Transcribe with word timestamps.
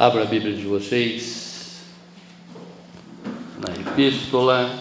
Abra 0.00 0.22
a 0.22 0.26
Bíblia 0.26 0.54
de 0.54 0.62
vocês 0.62 1.80
na 3.58 3.68
Epístola 3.74 4.72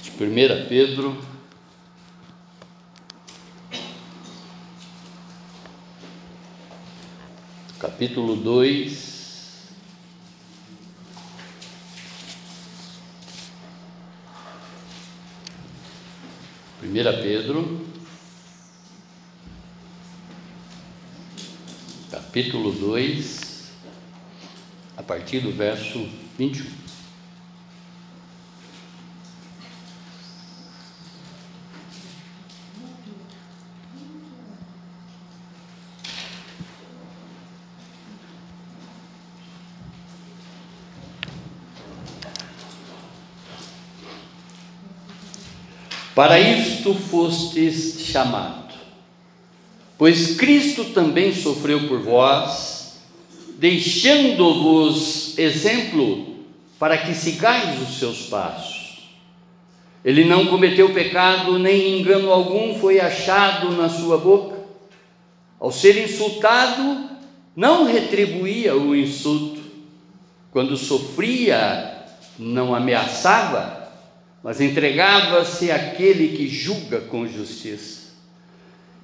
de 0.00 0.10
1 0.10 0.68
Pedro. 0.68 1.20
Capítulo 7.80 8.36
2. 8.36 9.72
Primeira 16.78 17.12
Pedro, 17.12 17.91
capítulo 22.32 22.72
2, 22.72 23.72
a 24.96 25.02
partir 25.02 25.40
do 25.40 25.52
verso 25.52 26.08
21. 26.38 26.64
Para 46.14 46.40
isto 46.40 46.94
fostes 46.94 48.00
chamado 48.00 48.61
Pois 50.02 50.34
Cristo 50.34 50.86
também 50.86 51.32
sofreu 51.32 51.86
por 51.86 52.00
vós, 52.00 52.94
deixando-vos 53.56 55.38
exemplo 55.38 56.38
para 56.76 56.98
que 56.98 57.14
sigais 57.14 57.80
os 57.80 58.00
seus 58.00 58.22
passos. 58.22 59.12
Ele 60.04 60.24
não 60.24 60.46
cometeu 60.46 60.92
pecado, 60.92 61.56
nem 61.56 62.00
engano 62.00 62.32
algum 62.32 62.74
foi 62.80 62.98
achado 62.98 63.70
na 63.76 63.88
sua 63.88 64.18
boca. 64.18 64.56
Ao 65.60 65.70
ser 65.70 65.96
insultado, 66.02 67.08
não 67.54 67.84
retribuía 67.84 68.76
o 68.76 68.96
insulto. 68.96 69.60
Quando 70.50 70.76
sofria, 70.76 72.06
não 72.36 72.74
ameaçava, 72.74 73.88
mas 74.42 74.60
entregava-se 74.60 75.70
àquele 75.70 76.36
que 76.36 76.48
julga 76.48 77.02
com 77.02 77.24
justiça. 77.24 78.01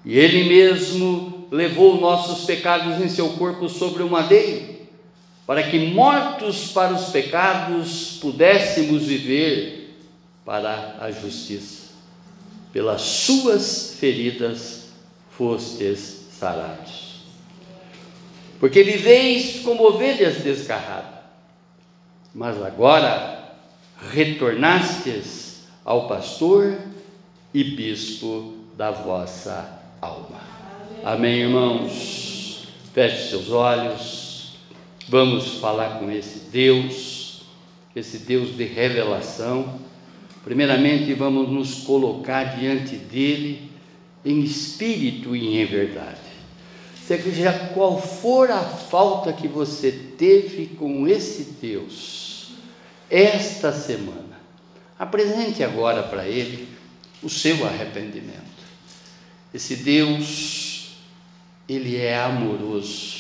E 0.05 0.19
Ele 0.19 0.49
mesmo 0.49 1.49
levou 1.51 2.01
nossos 2.01 2.45
pecados 2.45 3.01
em 3.01 3.09
seu 3.09 3.31
corpo 3.31 3.69
sobre 3.69 4.03
o 4.03 4.11
madeiro, 4.11 4.79
para 5.47 5.63
que, 5.63 5.79
mortos 5.79 6.73
para 6.73 6.93
os 6.93 7.07
pecados, 7.07 8.19
pudéssemos 8.21 9.05
viver 9.05 9.97
para 10.45 10.99
a 11.01 11.11
justiça. 11.11 11.89
Pelas 12.73 13.01
suas 13.01 13.97
feridas 13.99 14.89
fostes 15.31 16.27
sarados. 16.39 17.23
Porque 18.61 18.83
viveis 18.83 19.61
como 19.63 19.87
ovelhas 19.87 20.39
desgarradas, 20.39 21.21
mas 22.35 22.63
agora 22.63 23.55
retornastes 24.13 25.63
ao 25.85 26.09
pastor 26.09 26.77
e 27.55 27.65
bispo 27.65 28.55
da 28.77 28.91
vossa 28.91 29.78
alma. 30.01 30.41
Amém, 31.05 31.41
irmãos? 31.41 32.69
Feche 32.93 33.31
seus 33.31 33.51
olhos, 33.51 34.57
vamos 35.09 35.59
falar 35.59 35.99
com 35.99 36.11
esse 36.11 36.51
Deus, 36.51 37.43
esse 37.95 38.19
Deus 38.19 38.57
de 38.57 38.65
revelação. 38.65 39.79
Primeiramente, 40.45 41.13
vamos 41.15 41.49
nos 41.49 41.83
colocar 41.85 42.57
diante 42.59 42.97
dele 42.97 43.71
em 44.25 44.41
espírito 44.41 45.37
e 45.37 45.61
em 45.61 45.65
verdade. 45.65 46.19
Seja 47.07 47.53
qual 47.73 48.01
for 48.01 48.51
a 48.51 48.63
falta 48.63 49.33
que 49.33 49.49
você 49.49 49.91
teve 50.19 50.67
com 50.67 51.09
esse 51.09 51.57
Deus, 51.61 52.51
esta 53.09 53.73
semana, 53.73 54.39
apresente 54.99 55.63
agora 55.63 56.03
para 56.03 56.27
ele 56.27 56.69
o 57.23 57.31
seu 57.31 57.67
arrependimento. 57.67 58.48
Esse 59.59 59.75
Deus, 59.75 60.91
ele 61.69 61.97
é 61.97 62.17
amoroso. 62.17 63.17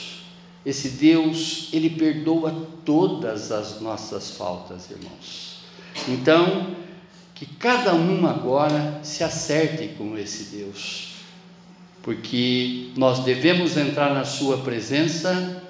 Esse 0.65 0.91
Deus, 0.91 1.69
ele 1.73 1.91
perdoa 1.91 2.69
todas 2.85 3.51
as 3.51 3.81
nossas 3.81 4.31
faltas, 4.37 4.89
irmãos. 4.89 5.57
Então, 6.07 6.77
que 7.35 7.45
cada 7.45 7.93
um 7.93 8.25
agora 8.25 9.01
se 9.03 9.25
acerte 9.25 9.89
com 9.99 10.17
esse 10.17 10.57
Deus, 10.57 11.09
porque 12.05 12.91
nós 12.97 13.25
devemos 13.25 13.77
entrar 13.77 14.15
na 14.15 14.25
Sua 14.25 14.59
presença 14.59 15.61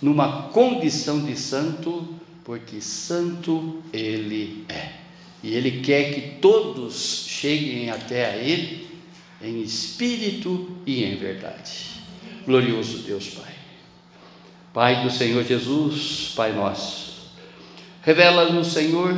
numa 0.00 0.44
condição 0.50 1.18
de 1.24 1.36
santo, 1.36 2.14
porque 2.44 2.80
santo 2.80 3.82
Ele 3.92 4.64
é, 4.68 4.92
e 5.42 5.52
Ele 5.52 5.80
quer 5.80 6.14
que 6.14 6.38
todos 6.40 7.24
cheguem 7.26 7.90
até 7.90 8.26
a 8.26 8.36
Ele 8.36 8.85
em 9.46 9.62
espírito 9.62 10.76
e 10.84 11.04
em 11.04 11.16
verdade. 11.16 12.02
Glorioso 12.44 12.98
Deus 12.98 13.28
Pai. 13.28 13.54
Pai 14.72 15.02
do 15.02 15.10
Senhor 15.10 15.42
Jesus, 15.44 16.32
Pai 16.36 16.52
nosso, 16.52 17.30
revela-nos, 18.02 18.68
Senhor, 18.68 19.14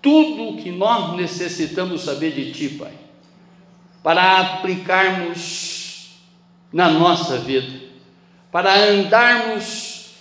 tudo 0.00 0.50
o 0.50 0.56
que 0.56 0.70
nós 0.70 1.14
necessitamos 1.16 2.02
saber 2.02 2.32
de 2.32 2.52
Ti, 2.52 2.70
Pai, 2.70 2.92
para 4.02 4.38
aplicarmos 4.40 6.16
na 6.72 6.88
nossa 6.88 7.36
vida, 7.38 7.80
para 8.50 8.74
andarmos 8.74 10.12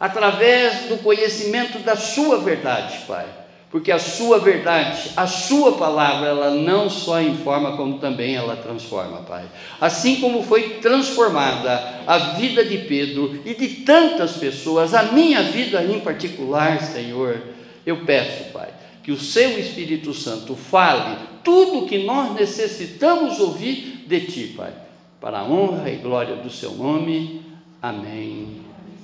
através 0.00 0.88
do 0.88 0.96
conhecimento 0.98 1.80
da 1.80 1.96
Sua 1.96 2.38
verdade, 2.38 3.04
Pai 3.06 3.43
porque 3.74 3.90
a 3.90 3.98
sua 3.98 4.38
verdade, 4.38 5.10
a 5.16 5.26
sua 5.26 5.72
palavra, 5.72 6.28
ela 6.28 6.50
não 6.52 6.88
só 6.88 7.20
informa, 7.20 7.76
como 7.76 7.98
também 7.98 8.36
ela 8.36 8.54
transforma, 8.54 9.22
Pai. 9.22 9.46
Assim 9.80 10.20
como 10.20 10.44
foi 10.44 10.74
transformada 10.74 12.02
a 12.06 12.18
vida 12.36 12.64
de 12.64 12.78
Pedro 12.78 13.42
e 13.44 13.52
de 13.52 13.82
tantas 13.82 14.36
pessoas, 14.36 14.94
a 14.94 15.10
minha 15.10 15.42
vida 15.42 15.82
em 15.82 15.98
particular, 15.98 16.80
Senhor, 16.84 17.36
eu 17.84 18.04
peço, 18.04 18.52
Pai, 18.52 18.68
que 19.02 19.10
o 19.10 19.18
seu 19.18 19.58
Espírito 19.58 20.14
Santo 20.14 20.54
fale 20.54 21.16
tudo 21.42 21.80
o 21.80 21.88
que 21.88 22.04
nós 22.04 22.32
necessitamos 22.32 23.40
ouvir 23.40 24.04
de 24.06 24.20
Ti, 24.20 24.54
Pai, 24.56 24.72
para 25.20 25.40
a 25.40 25.44
honra 25.44 25.90
e 25.90 25.96
glória 25.96 26.36
do 26.36 26.48
Seu 26.48 26.70
nome. 26.76 27.42
Amém, 27.82 28.60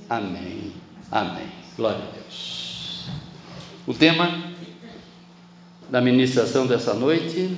amém, 0.09 0.73
amém. 1.11 1.49
Glória 1.77 1.99
a 1.99 2.15
Deus. 2.15 3.09
O 3.85 3.93
tema 3.93 4.50
da 5.91 6.01
ministração 6.01 6.67
dessa 6.67 6.95
noite, 6.95 7.57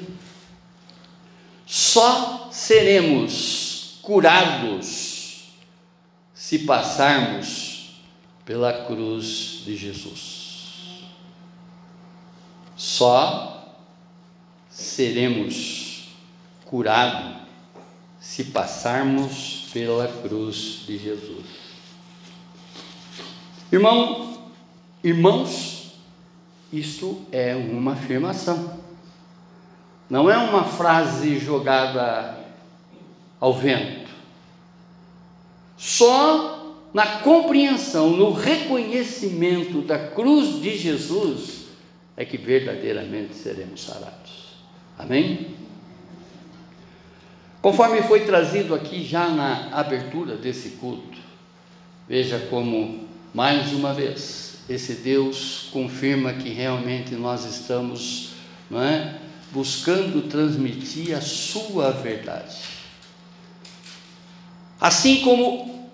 só 1.67 2.49
seremos 2.51 3.99
curados 4.03 5.53
se 6.35 6.61
passarmos 6.61 8.01
pela 8.45 8.85
cruz 8.85 9.63
de 9.65 9.77
Jesus. 9.77 11.05
Só 12.77 13.77
seremos 14.69 16.09
curados 16.65 17.43
se 18.19 18.45
passarmos 18.45 19.69
pela 19.73 20.09
cruz 20.09 20.85
de 20.87 20.99
Jesus. 20.99 21.45
Irmão, 23.71 24.39
irmãos, 25.03 25.72
isto 26.73 27.21
é 27.31 27.55
uma 27.55 27.93
afirmação. 27.93 28.81
Não 30.09 30.31
é 30.31 30.37
uma 30.37 30.65
frase 30.65 31.39
jogada 31.39 32.39
ao 33.39 33.53
vento. 33.53 34.11
Só 35.77 36.77
na 36.95 37.19
compreensão, 37.21 38.11
no 38.11 38.33
reconhecimento 38.33 39.81
da 39.83 39.99
cruz 39.99 40.61
de 40.61 40.77
Jesus, 40.77 41.67
é 42.17 42.25
que 42.25 42.37
verdadeiramente 42.37 43.35
seremos 43.35 43.83
sarados. 43.83 44.57
Amém? 44.99 45.55
Conforme 47.63 48.03
foi 48.03 48.27
trazido 48.27 48.75
aqui 48.75 49.05
já 49.05 49.29
na 49.29 49.71
abertura 49.73 50.37
desse 50.37 50.71
culto, 50.71 51.19
veja 52.09 52.39
como, 52.51 53.07
mais 53.33 53.73
uma 53.73 53.95
vez, 53.95 54.52
esse 54.69 54.95
Deus 54.95 55.69
confirma 55.73 56.33
que 56.33 56.51
realmente 56.51 57.15
nós 57.15 57.45
estamos 57.45 58.31
não 58.71 58.83
é, 58.83 59.19
buscando 59.51 60.29
transmitir 60.29 61.17
a 61.17 61.21
sua 61.21 61.91
verdade. 61.91 62.57
Assim 64.81 65.21
como 65.21 65.91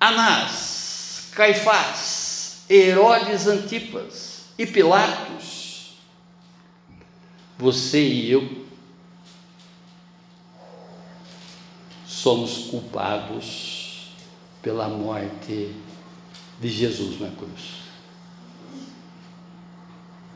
Anás, 0.00 1.30
Caifás, 1.34 2.62
Herodes 2.68 3.46
Antipas 3.46 4.44
e 4.58 4.66
Pilatos, 4.66 5.96
você 7.58 8.02
e 8.02 8.30
eu 8.30 8.62
somos 12.06 12.68
culpados 12.68 14.12
pela 14.62 14.88
morte 14.88 15.74
de 16.60 16.68
Jesus 16.68 17.20
na 17.20 17.28
cruz. 17.30 17.81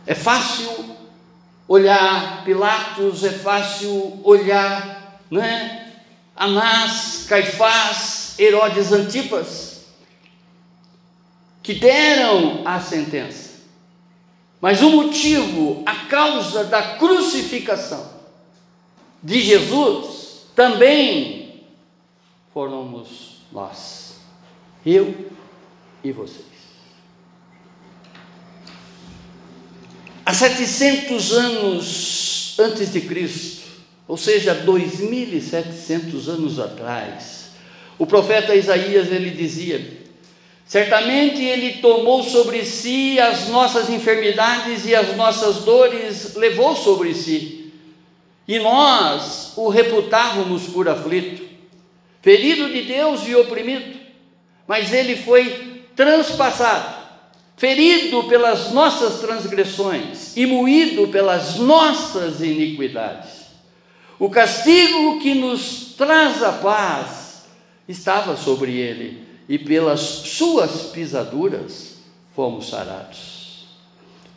É 0.06 0.14
fácil 0.14 0.96
olhar 1.66 2.44
Pilatos, 2.44 3.24
é 3.24 3.32
fácil 3.32 4.20
olhar, 4.22 5.20
né? 5.30 5.92
Anás, 6.34 7.26
Caifás, 7.28 8.38
Herodes 8.38 8.92
Antipas, 8.92 9.86
que 11.62 11.74
deram 11.74 12.62
a 12.64 12.78
sentença. 12.78 13.56
Mas 14.60 14.82
o 14.82 14.90
motivo, 14.90 15.82
a 15.84 16.06
causa 16.06 16.64
da 16.64 16.96
crucificação 16.96 18.10
de 19.22 19.40
Jesus 19.40 20.46
também 20.54 21.64
fomos 22.52 23.42
nós, 23.52 24.16
eu 24.84 25.30
e 26.02 26.12
vocês. 26.12 26.55
Há 30.26 30.34
700 30.34 31.32
anos 31.34 32.54
antes 32.58 32.92
de 32.92 33.00
Cristo, 33.02 33.62
ou 34.08 34.16
seja, 34.16 34.60
2.700 34.66 36.26
anos 36.26 36.58
atrás, 36.58 37.50
o 37.96 38.04
profeta 38.04 38.52
Isaías 38.52 39.12
ele 39.12 39.30
dizia: 39.30 39.98
Certamente 40.66 41.44
ele 41.44 41.74
tomou 41.74 42.24
sobre 42.24 42.64
si 42.64 43.20
as 43.20 43.50
nossas 43.50 43.88
enfermidades 43.88 44.84
e 44.84 44.96
as 44.96 45.16
nossas 45.16 45.58
dores 45.58 46.34
levou 46.34 46.74
sobre 46.74 47.14
si. 47.14 47.72
E 48.48 48.58
nós 48.58 49.52
o 49.54 49.68
reputávamos 49.68 50.64
por 50.64 50.88
aflito, 50.88 51.44
ferido 52.20 52.68
de 52.68 52.82
Deus 52.82 53.20
e 53.28 53.36
oprimido, 53.36 53.96
mas 54.66 54.92
ele 54.92 55.14
foi 55.14 55.84
transpassado 55.94 56.95
ferido 57.56 58.24
pelas 58.24 58.72
nossas 58.72 59.20
transgressões 59.20 60.36
e 60.36 60.44
moído 60.44 61.08
pelas 61.08 61.56
nossas 61.56 62.40
iniquidades. 62.40 63.46
O 64.18 64.28
castigo 64.28 65.20
que 65.20 65.34
nos 65.34 65.94
traz 65.96 66.42
a 66.42 66.52
paz 66.52 67.46
estava 67.88 68.36
sobre 68.36 68.72
ele, 68.72 69.24
e 69.48 69.58
pelas 69.58 70.00
suas 70.00 70.90
pisaduras 70.90 71.98
fomos 72.34 72.68
sarados. 72.68 73.66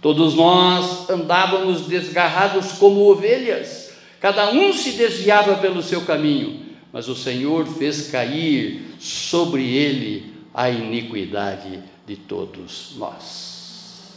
Todos 0.02 0.36
nós 0.36 1.10
andávamos 1.10 1.88
desgarrados 1.88 2.74
como 2.74 3.10
ovelhas, 3.10 3.92
cada 4.20 4.52
um 4.52 4.72
se 4.72 4.92
desviava 4.92 5.56
pelo 5.56 5.82
seu 5.82 6.02
caminho, 6.02 6.62
mas 6.94 7.08
o 7.08 7.16
Senhor 7.16 7.66
fez 7.66 8.10
cair 8.10 8.96
sobre 9.00 9.64
ele 9.64 10.29
a 10.54 10.70
iniquidade 10.70 11.84
de 12.06 12.16
todos 12.16 12.94
nós. 12.96 14.14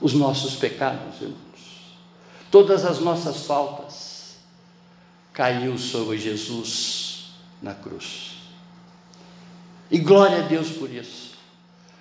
Os 0.00 0.14
nossos 0.14 0.54
pecados, 0.56 1.20
irmãos, 1.20 1.36
todas 2.50 2.84
as 2.84 3.00
nossas 3.00 3.46
faltas, 3.46 4.36
caiu 5.32 5.78
sobre 5.78 6.18
Jesus 6.18 7.32
na 7.62 7.74
cruz. 7.74 8.32
E 9.90 9.98
glória 9.98 10.38
a 10.38 10.48
Deus 10.48 10.70
por 10.70 10.90
isso. 10.90 11.32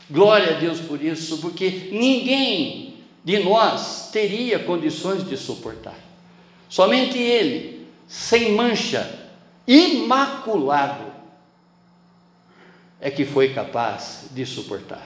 Glória 0.09 0.55
a 0.55 0.59
Deus 0.59 0.79
por 0.79 1.01
isso, 1.01 1.37
porque 1.37 1.89
ninguém 1.91 2.95
de 3.23 3.39
nós 3.39 4.09
teria 4.11 4.59
condições 4.59 5.27
de 5.27 5.37
suportar. 5.37 5.97
Somente 6.67 7.17
Ele, 7.17 7.87
sem 8.07 8.53
mancha, 8.53 9.29
imaculado, 9.67 11.10
é 13.01 13.09
que 13.09 13.25
foi 13.25 13.51
capaz 13.51 14.27
de 14.31 14.45
suportar. 14.45 15.05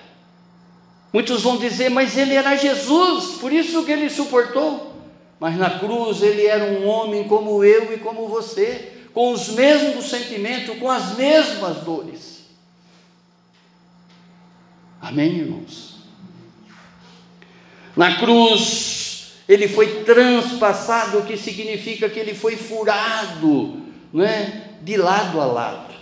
Muitos 1.13 1.43
vão 1.43 1.57
dizer, 1.57 1.89
mas 1.89 2.17
ele 2.17 2.33
era 2.33 2.57
Jesus, 2.57 3.37
por 3.39 3.53
isso 3.53 3.85
que 3.85 3.91
ele 3.93 4.09
suportou. 4.09 4.93
Mas 5.39 5.57
na 5.57 5.79
cruz 5.79 6.21
ele 6.21 6.45
era 6.45 6.65
um 6.65 6.85
homem 6.85 7.23
como 7.23 7.63
eu 7.63 7.93
e 7.93 7.97
como 7.97 8.27
você, 8.27 8.91
com 9.13 9.31
os 9.31 9.47
mesmos 9.49 10.09
sentimentos, 10.09 10.77
com 10.77 10.91
as 10.91 11.15
mesmas 11.15 11.77
dores. 11.77 12.43
Amém, 15.01 15.37
irmãos? 15.37 15.95
Na 17.95 18.17
cruz 18.17 19.35
ele 19.47 19.69
foi 19.69 20.03
transpassado, 20.03 21.19
o 21.19 21.25
que 21.25 21.37
significa 21.37 22.09
que 22.09 22.19
ele 22.19 22.33
foi 22.33 22.57
furado, 22.57 23.81
não 24.11 24.25
é? 24.25 24.71
De 24.81 24.97
lado 24.97 25.39
a 25.39 25.45
lado. 25.45 25.94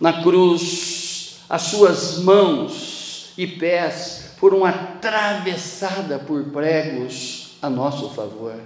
Na 0.00 0.22
cruz, 0.22 1.40
as 1.48 1.62
suas 1.62 2.18
mãos 2.18 3.32
e 3.36 3.46
pés 3.46 4.34
foram 4.38 4.64
atravessadas 4.64 6.22
por 6.22 6.44
pregos 6.44 7.56
a 7.60 7.68
nosso 7.68 8.10
favor. 8.10 8.58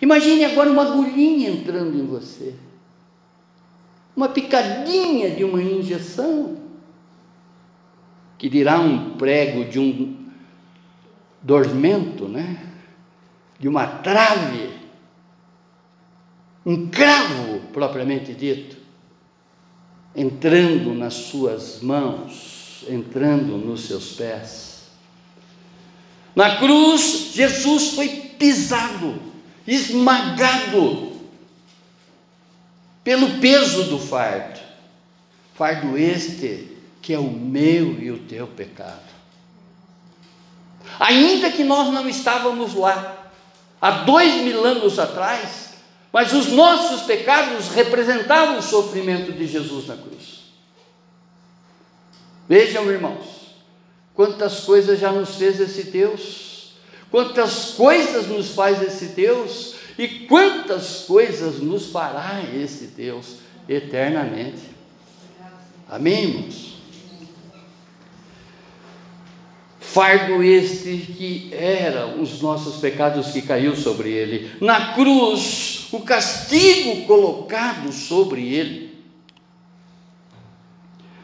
Imagine 0.00 0.44
agora 0.44 0.70
uma 0.70 0.82
agulhinha 0.82 1.50
entrando 1.50 1.98
em 1.98 2.06
você, 2.06 2.54
uma 4.14 4.28
picadinha 4.28 5.30
de 5.30 5.44
uma 5.44 5.62
injeção, 5.62 6.58
que 8.36 8.48
dirá 8.48 8.78
um 8.78 9.16
prego 9.16 9.64
de 9.64 9.80
um 9.80 10.26
dormento, 11.42 12.28
né? 12.28 12.68
de 13.58 13.68
uma 13.68 13.86
trave, 13.86 14.70
um 16.64 16.88
cravo 16.88 17.60
propriamente 17.72 18.32
dito, 18.32 18.77
entrando 20.18 20.94
nas 20.94 21.14
suas 21.14 21.80
mãos 21.80 22.48
entrando 22.88 23.56
nos 23.56 23.86
seus 23.86 24.12
pés. 24.12 24.82
Na 26.34 26.56
cruz, 26.56 27.32
Jesus 27.34 27.94
foi 27.94 28.08
pisado, 28.38 29.20
esmagado 29.66 31.12
pelo 33.02 33.40
peso 33.40 33.84
do 33.84 33.98
fardo. 33.98 34.60
Fardo 35.54 35.98
este 35.98 36.76
que 37.02 37.12
é 37.12 37.18
o 37.18 37.30
meu 37.30 38.00
e 38.00 38.10
o 38.10 38.18
teu 38.18 38.46
pecado. 38.46 39.08
Ainda 41.00 41.50
que 41.50 41.64
nós 41.64 41.92
não 41.92 42.08
estávamos 42.08 42.74
lá, 42.74 43.30
há 43.80 43.90
dois 44.02 44.42
mil 44.42 44.64
anos 44.64 44.98
atrás, 44.98 45.67
mas 46.12 46.32
os 46.32 46.48
nossos 46.48 47.02
pecados 47.02 47.68
representavam 47.68 48.58
o 48.58 48.62
sofrimento 48.62 49.32
de 49.32 49.46
Jesus 49.46 49.86
na 49.86 49.96
cruz. 49.96 50.38
Vejam, 52.48 52.90
irmãos, 52.90 53.26
quantas 54.14 54.60
coisas 54.60 54.98
já 54.98 55.12
nos 55.12 55.36
fez 55.36 55.60
esse 55.60 55.84
Deus, 55.84 56.72
quantas 57.10 57.72
coisas 57.72 58.26
nos 58.26 58.50
faz 58.50 58.82
esse 58.82 59.06
Deus 59.06 59.74
e 59.98 60.08
quantas 60.26 61.04
coisas 61.06 61.60
nos 61.60 61.86
fará 61.86 62.42
esse 62.54 62.86
Deus 62.86 63.36
eternamente. 63.68 64.62
Amém, 65.88 66.24
irmãos? 66.24 66.78
Fardo 69.80 70.42
este 70.42 70.96
que 71.16 71.50
era 71.52 72.06
os 72.06 72.40
nossos 72.40 72.76
pecados 72.76 73.28
que 73.28 73.42
caiu 73.42 73.74
sobre 73.74 74.10
ele. 74.10 74.50
Na 74.60 74.92
cruz, 74.94 75.77
o 75.92 76.00
castigo 76.00 77.06
colocado 77.06 77.92
sobre 77.92 78.54
ele 78.54 78.88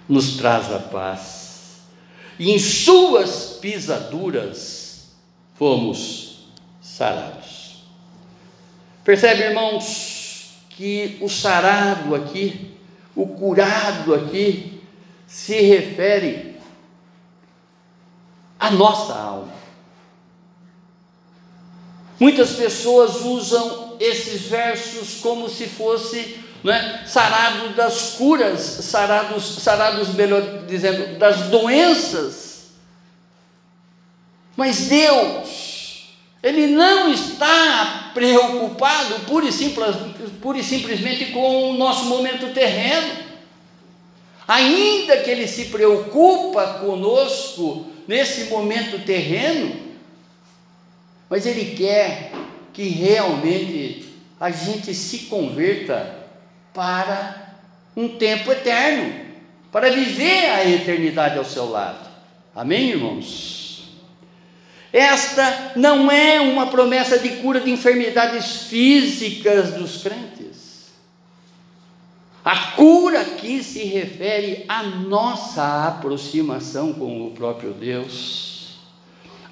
nos 0.08 0.36
traz 0.36 0.72
a 0.72 0.78
paz, 0.78 1.80
e 2.38 2.50
em 2.50 2.58
suas 2.58 3.58
pisaduras 3.60 5.12
fomos 5.54 6.48
sarados. 6.82 7.84
Percebe, 9.02 9.44
irmãos, 9.44 10.56
que 10.70 11.18
o 11.20 11.28
sarado 11.28 12.14
aqui, 12.14 12.76
o 13.14 13.26
curado 13.26 14.14
aqui, 14.14 14.82
se 15.26 15.60
refere 15.60 16.56
à 18.58 18.70
nossa 18.70 19.14
alma. 19.14 19.54
Muitas 22.18 22.52
pessoas 22.54 23.20
usam 23.22 23.83
esses 24.00 24.42
versos 24.42 25.20
como 25.20 25.48
se 25.48 25.66
fosse 25.66 26.44
né? 26.64 27.04
sarado 27.06 27.74
das 27.74 28.14
curas, 28.16 28.60
sarados, 28.60 29.44
sarados, 29.62 30.14
melhor 30.14 30.64
dizendo, 30.66 31.18
das 31.18 31.48
doenças. 31.48 32.70
Mas 34.56 34.88
Deus, 34.88 36.08
Ele 36.42 36.68
não 36.68 37.12
está 37.12 38.12
preocupado 38.14 39.20
pura 39.26 39.46
e, 39.46 39.52
simples, 39.52 39.94
pura 40.40 40.58
e 40.58 40.64
simplesmente 40.64 41.26
com 41.26 41.70
o 41.70 41.74
nosso 41.74 42.06
momento 42.06 42.54
terreno. 42.54 43.24
ainda 44.48 45.18
que 45.18 45.30
Ele 45.30 45.46
se 45.46 45.66
preocupa 45.66 46.78
conosco 46.80 47.86
nesse 48.08 48.44
momento 48.44 49.04
terreno, 49.04 49.80
mas 51.28 51.44
Ele 51.44 51.74
quer 51.76 52.32
que 52.74 52.88
realmente 52.88 54.08
a 54.38 54.50
gente 54.50 54.92
se 54.92 55.20
converta 55.20 56.26
para 56.74 57.54
um 57.96 58.08
tempo 58.08 58.50
eterno, 58.50 59.14
para 59.70 59.90
viver 59.90 60.50
a 60.50 60.68
eternidade 60.68 61.38
ao 61.38 61.44
seu 61.44 61.70
lado. 61.70 62.08
Amém, 62.54 62.90
irmãos? 62.90 63.84
Esta 64.92 65.72
não 65.76 66.10
é 66.10 66.40
uma 66.40 66.66
promessa 66.66 67.18
de 67.18 67.28
cura 67.36 67.60
de 67.60 67.70
enfermidades 67.70 68.64
físicas 68.64 69.74
dos 69.74 70.02
crentes. 70.02 70.92
A 72.44 72.72
cura 72.72 73.22
aqui 73.22 73.62
se 73.62 73.84
refere 73.84 74.64
à 74.68 74.82
nossa 74.82 75.88
aproximação 75.88 76.92
com 76.92 77.26
o 77.26 77.30
próprio 77.30 77.72
Deus. 77.72 78.53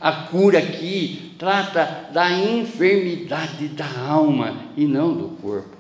A 0.03 0.11
cura 0.11 0.59
aqui 0.59 1.33
trata 1.39 2.09
da 2.13 2.29
enfermidade 2.29 3.69
da 3.69 3.87
alma 4.01 4.67
e 4.77 4.85
não 4.85 5.17
do 5.17 5.29
corpo. 5.41 5.77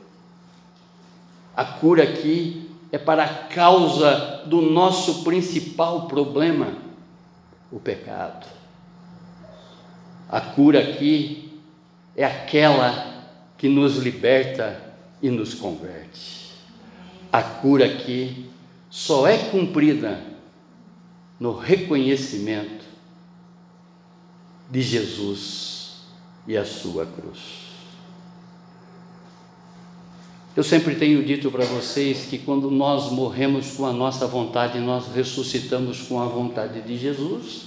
A 1.57 1.64
cura 1.64 2.05
aqui 2.05 2.71
é 2.93 2.99
para 2.99 3.25
a 3.25 3.29
causa 3.29 4.45
do 4.47 4.61
nosso 4.61 5.25
principal 5.25 6.07
problema, 6.07 6.69
o 7.73 7.81
pecado. 7.81 8.47
A 10.29 10.41
cura 10.41 10.79
aqui 10.79 11.61
é 12.17 12.25
aquela 12.25 13.26
que 13.59 13.69
nos 13.69 13.97
liberta 13.97 14.81
e 15.21 15.31
nos 15.31 15.52
converte. 15.52 16.52
A 17.33 17.43
cura 17.43 17.87
aqui 17.87 18.49
só 18.88 19.26
é 19.26 19.37
cumprida 19.37 20.21
no 21.41 21.59
reconhecimento 21.59 22.81
de 24.73 24.81
Jesus 24.81 25.97
e 26.49 26.57
a 26.57 26.64
sua 26.64 27.05
cruz. 27.05 27.38
Eu 30.57 30.64
sempre 30.64 30.95
tenho 30.95 31.23
dito 31.23 31.50
para 31.50 31.67
vocês 31.67 32.25
que 32.25 32.38
quando 32.38 32.71
nós 32.71 33.12
morremos 33.12 33.73
com 33.73 33.85
a 33.85 33.93
nossa 33.93 34.26
vontade, 34.26 34.79
nós 34.81 35.14
ressuscitamos 35.14 36.00
com 36.00 36.21
a 36.21 36.26
vontade 36.26 36.81
de 36.81 36.97
Jesus. 36.97 37.64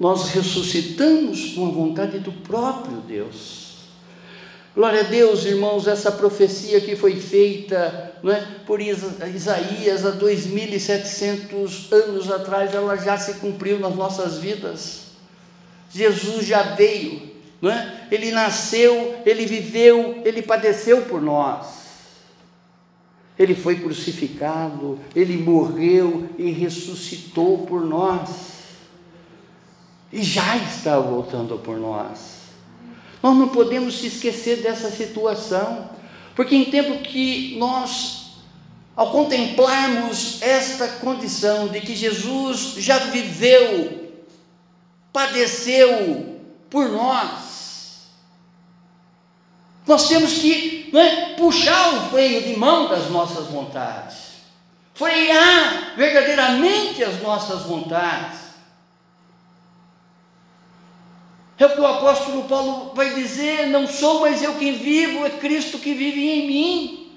Nós 0.00 0.30
ressuscitamos 0.30 1.54
com 1.54 1.68
a 1.68 1.70
vontade 1.70 2.18
do 2.18 2.32
próprio 2.32 2.96
Deus. 2.98 3.70
Glória 4.74 5.00
a 5.00 5.04
Deus, 5.04 5.44
irmãos, 5.44 5.86
essa 5.86 6.10
profecia 6.10 6.80
que 6.80 6.96
foi 6.96 7.20
feita 7.20 8.14
não 8.22 8.32
é, 8.32 8.40
por 8.66 8.80
Isaías 8.80 10.06
há 10.06 10.12
2.700 10.12 11.92
anos 11.92 12.30
atrás, 12.30 12.74
ela 12.74 12.96
já 12.96 13.16
se 13.16 13.34
cumpriu 13.34 13.78
nas 13.78 13.94
nossas 13.94 14.38
vidas. 14.38 15.09
Jesus 15.90 16.46
já 16.46 16.62
veio, 16.74 17.30
não 17.60 17.70
é? 17.70 18.06
Ele 18.10 18.30
nasceu, 18.30 19.16
ele 19.26 19.44
viveu, 19.44 20.22
ele 20.24 20.40
padeceu 20.40 21.02
por 21.02 21.20
nós. 21.20 21.80
Ele 23.38 23.54
foi 23.54 23.76
crucificado, 23.76 24.98
ele 25.16 25.36
morreu 25.36 26.28
e 26.38 26.50
ressuscitou 26.50 27.66
por 27.66 27.80
nós. 27.80 28.50
E 30.12 30.22
já 30.22 30.56
está 30.56 30.98
voltando 30.98 31.58
por 31.58 31.78
nós. 31.78 32.40
Nós 33.22 33.36
não 33.36 33.48
podemos 33.48 33.98
se 33.98 34.06
esquecer 34.06 34.58
dessa 34.62 34.90
situação, 34.90 35.90
porque 36.34 36.54
em 36.54 36.66
tempo 36.66 36.98
que 37.02 37.56
nós, 37.58 38.32
ao 38.96 39.10
contemplarmos 39.10 40.40
esta 40.42 40.88
condição 40.88 41.68
de 41.68 41.80
que 41.80 41.94
Jesus 41.94 42.74
já 42.78 42.98
viveu, 42.98 43.99
padeceu 45.12 46.40
por 46.68 46.88
nós, 46.88 47.50
nós 49.86 50.08
temos 50.08 50.34
que 50.34 50.90
né, 50.92 51.34
puxar 51.36 51.94
o 51.94 52.10
freio 52.10 52.42
de 52.42 52.56
mão 52.56 52.88
das 52.88 53.10
nossas 53.10 53.46
vontades, 53.46 54.16
frear 54.94 55.94
verdadeiramente 55.96 57.02
as 57.02 57.20
nossas 57.22 57.62
vontades. 57.62 58.38
É 61.58 61.66
o 61.66 61.74
que 61.74 61.80
o 61.80 61.86
apóstolo 61.86 62.44
Paulo 62.44 62.92
vai 62.94 63.14
dizer: 63.14 63.66
não 63.66 63.86
sou 63.86 64.20
mais 64.20 64.42
eu 64.42 64.54
quem 64.54 64.78
vivo, 64.78 65.26
é 65.26 65.30
Cristo 65.30 65.78
que 65.78 65.92
vive 65.92 66.26
em 66.26 66.46
mim. 66.46 67.12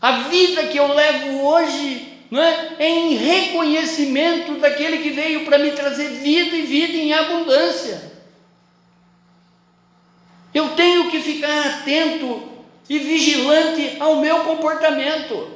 A 0.00 0.22
vida 0.22 0.66
que 0.66 0.78
eu 0.78 0.92
levo 0.92 1.44
hoje 1.44 2.09
né, 2.30 2.76
é 2.78 2.88
em 2.88 3.14
reconhecimento 3.14 4.54
daquele 4.60 4.98
que 4.98 5.10
veio 5.10 5.44
para 5.44 5.58
me 5.58 5.72
trazer 5.72 6.08
vida 6.08 6.56
e 6.56 6.62
vida 6.62 6.96
em 6.96 7.12
abundância. 7.12 8.10
Eu 10.54 10.70
tenho 10.70 11.10
que 11.10 11.20
ficar 11.20 11.66
atento 11.66 12.48
e 12.88 12.98
vigilante 12.98 13.96
ao 13.98 14.16
meu 14.16 14.40
comportamento. 14.40 15.50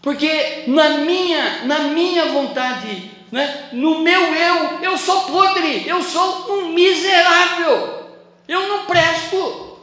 Porque 0.00 0.64
na 0.66 0.98
minha, 0.98 1.64
na 1.64 1.78
minha 1.80 2.26
vontade, 2.26 3.10
né, 3.30 3.68
no 3.72 4.00
meu 4.00 4.34
eu, 4.34 4.80
eu 4.82 4.98
sou 4.98 5.22
podre, 5.22 5.86
eu 5.86 6.02
sou 6.02 6.52
um 6.52 6.68
miserável, 6.70 8.10
eu 8.48 8.68
não 8.68 8.84
presto. 8.86 9.78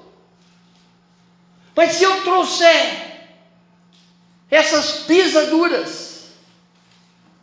Mas 1.73 1.93
se 1.93 2.03
eu 2.03 2.21
trouxer 2.23 3.08
essas 4.49 5.03
pisaduras, 5.03 6.29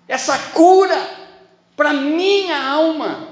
essa 0.08 0.38
cura 0.50 1.26
para 1.76 1.92
minha 1.92 2.68
alma, 2.68 3.28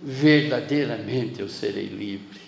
verdadeiramente 0.00 1.40
eu 1.40 1.48
serei 1.48 1.86
livre. 1.86 2.40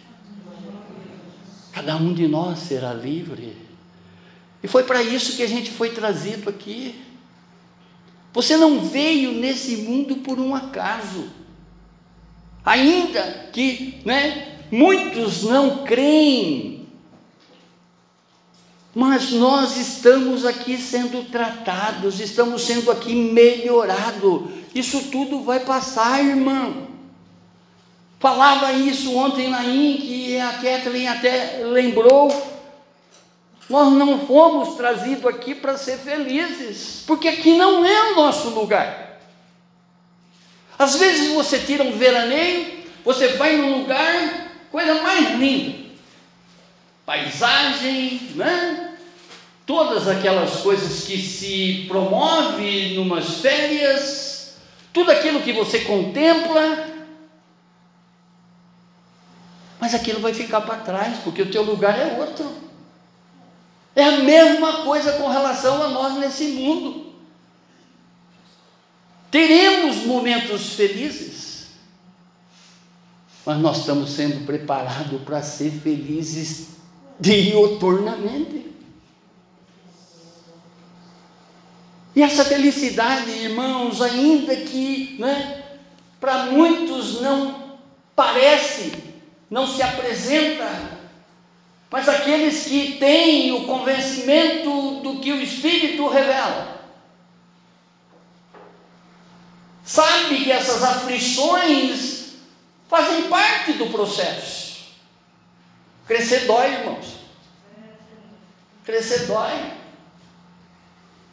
Cada 1.73 1.97
um 1.97 2.13
de 2.13 2.27
nós 2.27 2.59
será 2.59 2.93
livre. 2.93 3.57
E 4.63 4.67
foi 4.67 4.83
para 4.83 5.03
isso 5.03 5.37
que 5.37 5.43
a 5.43 5.47
gente 5.47 5.71
foi 5.71 5.91
trazido 5.91 6.51
aqui. 6.51 7.01
Você 8.33 8.57
não 8.57 8.81
veio 8.81 9.33
nesse 9.33 9.77
mundo 9.79 10.17
por 10.17 10.39
um 10.39 10.55
acaso. 10.55 11.31
Ainda 12.65 13.49
que 13.53 14.01
né, 14.05 14.59
muitos 14.71 15.45
não 15.45 15.85
creem, 15.85 16.78
mas 18.99 19.31
nós 19.31 19.77
estamos 19.77 20.45
aqui 20.45 20.77
sendo 20.77 21.23
tratados, 21.31 22.19
estamos 22.19 22.67
sendo 22.67 22.91
aqui 22.91 23.15
melhorados. 23.15 24.51
Isso 24.75 25.05
tudo 25.05 25.45
vai 25.45 25.61
passar, 25.61 26.21
irmão. 26.21 26.89
Falava 28.19 28.73
isso 28.73 29.17
ontem 29.17 29.51
na 29.51 29.63
INC, 29.63 30.41
a 30.41 30.53
Kathleen 30.55 31.07
até 31.07 31.61
lembrou. 31.63 32.29
Nós 33.71 33.93
não 33.93 34.27
fomos 34.27 34.75
trazidos 34.75 35.27
aqui 35.27 35.55
para 35.55 35.79
ser 35.79 35.99
felizes, 35.99 37.05
porque 37.07 37.29
aqui 37.29 37.57
não 37.57 37.85
é 37.85 38.11
o 38.11 38.17
nosso 38.17 38.49
lugar. 38.49 39.21
Às 40.77 40.97
vezes 40.97 41.33
você 41.35 41.61
tira 41.61 41.85
um 41.85 41.97
veraneio, 41.97 42.83
você 43.05 43.29
vai 43.29 43.59
num 43.59 43.79
lugar, 43.79 44.51
coisa 44.73 45.01
mais 45.03 45.39
linda, 45.39 45.87
paisagem, 47.07 48.23
né? 48.35 48.87
Todas 49.69 50.09
aquelas 50.09 50.63
coisas 50.63 51.05
que 51.05 51.19
se 51.19 51.85
promove 51.89 52.95
numas 52.95 53.43
férias, 53.43 54.55
tudo 54.95 55.11
aquilo 55.11 55.43
que 55.43 55.53
você 55.53 55.81
contempla, 55.81 56.89
mas 59.79 59.95
aquilo 59.95 60.21
vai 60.21 60.33
ficar 60.33 60.63
para 60.63 60.77
trás, 60.77 61.19
porque 61.23 61.43
o 61.43 61.51
teu 61.51 61.63
lugar 61.65 61.99
é 61.99 62.19
outro. 62.19 62.51
É 63.95 64.05
a 64.05 64.19
mesma 64.21 64.85
coisa 64.85 65.13
com 65.13 65.29
relação 65.29 65.83
a 65.83 65.89
nós 65.89 66.15
nesse 66.15 66.45
mundo. 66.45 67.13
Teremos 69.31 69.99
momentos 70.07 70.73
felizes, 70.73 71.67
mas 73.45 73.59
nós 73.59 73.81
estamos 73.81 74.13
sendo 74.13 74.47
preparados 74.47 75.21
para 75.21 75.43
ser 75.43 75.71
felizes 75.73 76.69
dioturnamente. 77.21 78.68
E 82.19 82.23
essa 82.23 82.45
felicidade, 82.45 83.31
irmãos, 83.31 84.03
ainda 84.03 84.57
que 84.57 85.15
né, 85.21 85.63
para 86.19 86.47
muitos 86.47 87.21
não 87.21 87.79
parece 88.17 88.93
não 89.49 89.69
se 89.69 89.81
apresenta, 89.81 90.99
mas 91.89 92.09
aqueles 92.09 92.65
que 92.65 92.95
têm 92.99 93.53
o 93.53 93.67
convencimento 93.67 95.01
do 95.01 95.21
que 95.21 95.31
o 95.31 95.41
Espírito 95.41 96.09
revela. 96.09 96.91
Sabe 99.85 100.43
que 100.43 100.51
essas 100.51 100.83
aflições 100.83 102.33
fazem 102.89 103.29
parte 103.29 103.75
do 103.75 103.87
processo. 103.91 104.89
Crescer 106.05 106.47
dói, 106.47 106.67
irmãos. 106.67 107.07
Crescer 108.85 109.27
dói. 109.27 109.78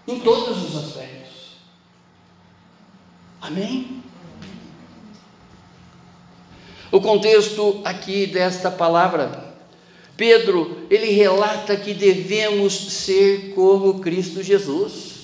Em 0.07 0.19
todos 0.19 0.63
os 0.63 0.75
aspectos. 0.75 1.57
Amém? 3.41 4.03
O 6.91 7.01
contexto 7.01 7.81
aqui 7.83 8.25
desta 8.27 8.71
palavra, 8.71 9.53
Pedro, 10.15 10.85
ele 10.89 11.11
relata 11.11 11.75
que 11.75 11.93
devemos 11.93 12.73
ser 12.73 13.53
como 13.53 13.99
Cristo 13.99 14.41
Jesus. 14.41 15.15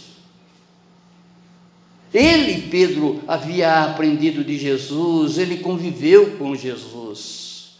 Ele, 2.14 2.70
Pedro, 2.70 3.22
havia 3.26 3.86
aprendido 3.86 4.44
de 4.44 4.58
Jesus, 4.58 5.38
ele 5.38 5.58
conviveu 5.58 6.38
com 6.38 6.54
Jesus. 6.56 7.78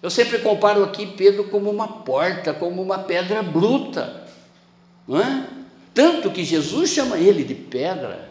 Eu 0.00 0.10
sempre 0.10 0.38
comparo 0.38 0.84
aqui 0.84 1.06
Pedro 1.06 1.44
como 1.44 1.68
uma 1.68 1.88
porta, 1.88 2.54
como 2.54 2.80
uma 2.80 2.98
pedra 2.98 3.42
bruta, 3.42 4.24
não 5.06 5.20
é? 5.20 5.61
Tanto 5.94 6.30
que 6.30 6.44
Jesus 6.44 6.90
chama 6.90 7.18
ele 7.18 7.44
de 7.44 7.54
pedra, 7.54 8.30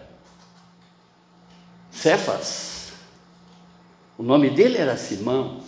Cefas. 1.92 2.94
O 4.18 4.24
nome 4.24 4.50
dele 4.50 4.78
era 4.78 4.98
Simão, 4.98 5.62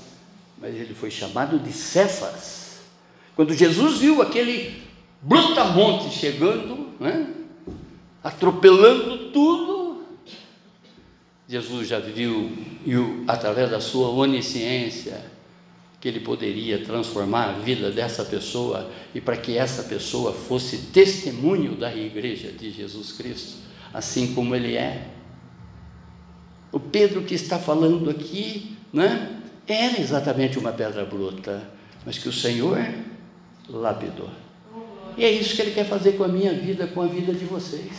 mas 0.57 0.73
ele 0.73 0.93
foi 0.93 1.11
chamado 1.11 1.59
de 1.59 1.71
Cefas. 1.71 2.79
Quando 3.35 3.53
Jesus 3.53 3.97
viu 3.97 4.21
aquele 4.21 4.81
brutamonte 5.21 6.09
chegando, 6.13 6.89
né? 6.99 7.27
atropelando 8.23 9.31
tudo. 9.31 10.03
Jesus 11.47 11.87
já 11.87 11.99
viu, 11.99 12.51
e 12.85 12.93
através 13.27 13.69
da 13.69 13.81
sua 13.81 14.09
onisciência, 14.09 15.32
que 16.03 16.09
ele 16.09 16.19
poderia 16.19 16.83
transformar 16.83 17.45
a 17.45 17.51
vida 17.53 17.89
dessa 17.89 18.25
pessoa 18.25 18.91
e 19.15 19.21
para 19.21 19.37
que 19.37 19.57
essa 19.57 19.83
pessoa 19.83 20.33
fosse 20.33 20.89
testemunho 20.91 21.77
da 21.77 21.95
igreja 21.95 22.51
de 22.51 22.71
Jesus 22.71 23.13
Cristo, 23.13 23.59
assim 23.93 24.33
como 24.33 24.53
ele 24.53 24.75
é. 24.75 25.07
O 26.73 26.77
Pedro 26.77 27.21
que 27.21 27.33
está 27.33 27.57
falando 27.57 28.09
aqui, 28.09 28.75
né, 28.91 29.39
era 29.65 29.97
exatamente 30.01 30.59
uma 30.59 30.73
pedra 30.73 31.05
bruta, 31.05 31.69
mas 32.05 32.17
que 32.17 32.27
o 32.27 32.33
Senhor 32.33 32.85
lapidou. 33.69 34.29
E 35.15 35.23
é 35.23 35.31
isso 35.31 35.55
que 35.55 35.61
ele 35.61 35.71
quer 35.71 35.85
fazer 35.85 36.17
com 36.17 36.25
a 36.25 36.27
minha 36.27 36.53
vida, 36.53 36.85
com 36.85 37.01
a 37.01 37.07
vida 37.07 37.33
de 37.33 37.45
vocês. 37.45 37.93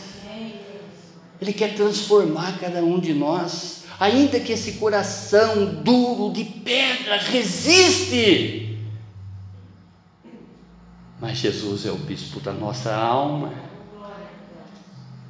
Ele 1.41 1.53
quer 1.53 1.73
transformar 1.73 2.59
cada 2.59 2.83
um 2.83 2.99
de 2.99 3.15
nós, 3.15 3.84
ainda 3.99 4.39
que 4.39 4.53
esse 4.53 4.73
coração 4.73 5.81
duro 5.83 6.33
de 6.33 6.43
pedra 6.43 7.17
resiste. 7.17 8.77
Mas 11.19 11.37
Jesus 11.37 11.85
é 11.85 11.91
o 11.91 11.97
bispo 11.97 12.39
da 12.39 12.51
nossa 12.51 12.93
alma. 12.93 13.53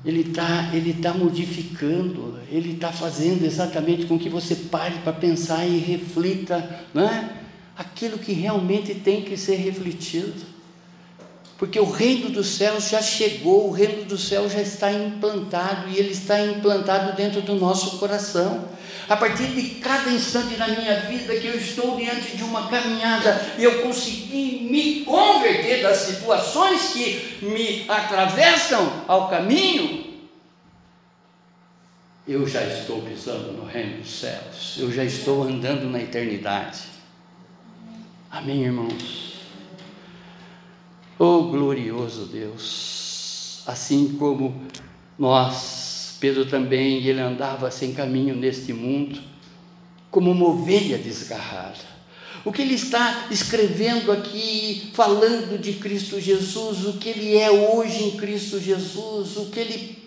Ele 0.03 0.21
está 0.21 0.69
ele 0.73 0.93
tá 0.93 1.13
modificando, 1.13 2.39
ele 2.49 2.73
está 2.73 2.91
fazendo 2.91 3.43
exatamente 3.43 4.05
com 4.05 4.19
que 4.19 4.29
você 4.29 4.55
pare 4.55 4.99
para 4.99 5.13
pensar 5.13 5.65
e 5.65 5.79
reflita, 5.79 6.85
não 6.93 7.09
é? 7.09 7.29
Aquilo 7.75 8.19
que 8.19 8.31
realmente 8.31 8.93
tem 8.95 9.23
que 9.23 9.35
ser 9.35 9.55
refletido 9.55 10.54
porque 11.57 11.79
o 11.79 11.89
reino 11.89 12.29
dos 12.29 12.47
céus 12.57 12.89
já 12.89 13.01
chegou, 13.01 13.69
o 13.69 13.71
reino 13.71 14.03
dos 14.03 14.27
céus 14.27 14.51
já 14.51 14.61
está 14.61 14.91
implantado 14.91 15.89
e 15.89 15.97
ele 15.97 16.11
está 16.11 16.39
implantado 16.39 17.15
dentro 17.15 17.41
do 17.41 17.55
nosso 17.55 17.97
coração. 17.97 18.67
A 19.07 19.15
partir 19.15 19.47
de 19.47 19.75
cada 19.75 20.09
instante 20.09 20.57
na 20.57 20.67
minha 20.67 21.01
vida 21.01 21.35
que 21.35 21.47
eu 21.47 21.55
estou 21.55 21.95
diante 21.95 22.35
de 22.35 22.43
uma 22.43 22.67
caminhada 22.67 23.53
e 23.57 23.63
eu 23.63 23.83
consegui 23.83 24.67
me 24.69 25.05
converter 25.05 25.83
das 25.83 25.97
situações 25.97 26.91
que 26.91 27.37
me 27.41 27.85
atravessam 27.87 29.03
ao 29.07 29.29
caminho, 29.29 30.03
eu 32.27 32.47
já 32.47 32.63
estou 32.63 33.01
pisando 33.03 33.53
no 33.53 33.65
reino 33.65 34.01
dos 34.01 34.19
céus, 34.19 34.75
eu 34.79 34.91
já 34.91 35.03
estou 35.03 35.43
andando 35.43 35.87
na 35.87 36.01
eternidade. 36.01 36.79
Amém, 38.31 38.63
irmãos? 38.63 39.34
Oh 41.17 41.43
glorioso 41.43 42.25
Deus! 42.25 43.61
Assim 43.65 44.15
como 44.19 44.61
nós, 45.17 46.17
Pedro 46.19 46.45
também, 46.45 47.05
ele 47.05 47.21
andava 47.21 47.71
sem 47.71 47.93
caminho 47.93 48.35
neste 48.35 48.73
mundo, 48.73 49.19
como 50.11 50.31
uma 50.31 50.47
ovelha 50.47 50.97
desgarrada. 50.97 51.95
O 52.43 52.51
que 52.51 52.61
ele 52.61 52.75
está 52.75 53.27
escrevendo 53.31 54.11
aqui, 54.11 54.91
falando 54.93 55.57
de 55.57 55.73
Cristo 55.73 56.19
Jesus, 56.19 56.85
o 56.85 56.93
que 56.93 57.09
ele 57.09 57.37
é 57.37 57.49
hoje 57.49 58.03
em 58.03 58.11
Cristo 58.17 58.59
Jesus, 58.59 59.37
o 59.37 59.45
que 59.45 59.59
ele 59.59 60.05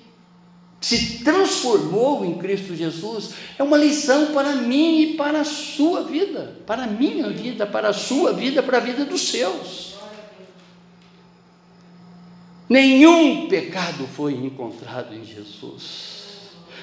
se 0.81 1.25
transformou 1.25 2.25
em 2.25 2.35
Cristo 2.39 2.77
Jesus, 2.77 3.31
é 3.59 3.63
uma 3.63 3.77
lição 3.77 4.27
para 4.27 4.55
mim 4.55 5.01
e 5.01 5.15
para 5.15 5.41
a 5.41 5.45
sua 5.45 6.05
vida, 6.05 6.57
para 6.65 6.85
a 6.85 6.87
minha 6.87 7.31
vida, 7.31 7.67
para 7.67 7.89
a 7.89 7.93
sua 7.93 8.33
vida, 8.33 8.63
para 8.63 8.77
a 8.77 8.81
vida 8.81 9.05
dos 9.05 9.23
seus. 9.23 9.98
Nenhum 12.69 13.49
pecado 13.49 14.07
foi 14.07 14.35
encontrado 14.35 15.15
em 15.15 15.25
Jesus. 15.25 16.19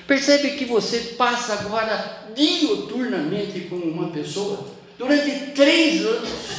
Percebe 0.07 0.51
que 0.51 0.65
você 0.65 0.99
passa 1.17 1.53
agora 1.53 2.29
dioturnamente 2.35 3.61
com 3.61 3.75
uma 3.75 4.09
pessoa 4.09 4.67
durante 4.97 5.51
três 5.51 6.03
anos. 6.05 6.55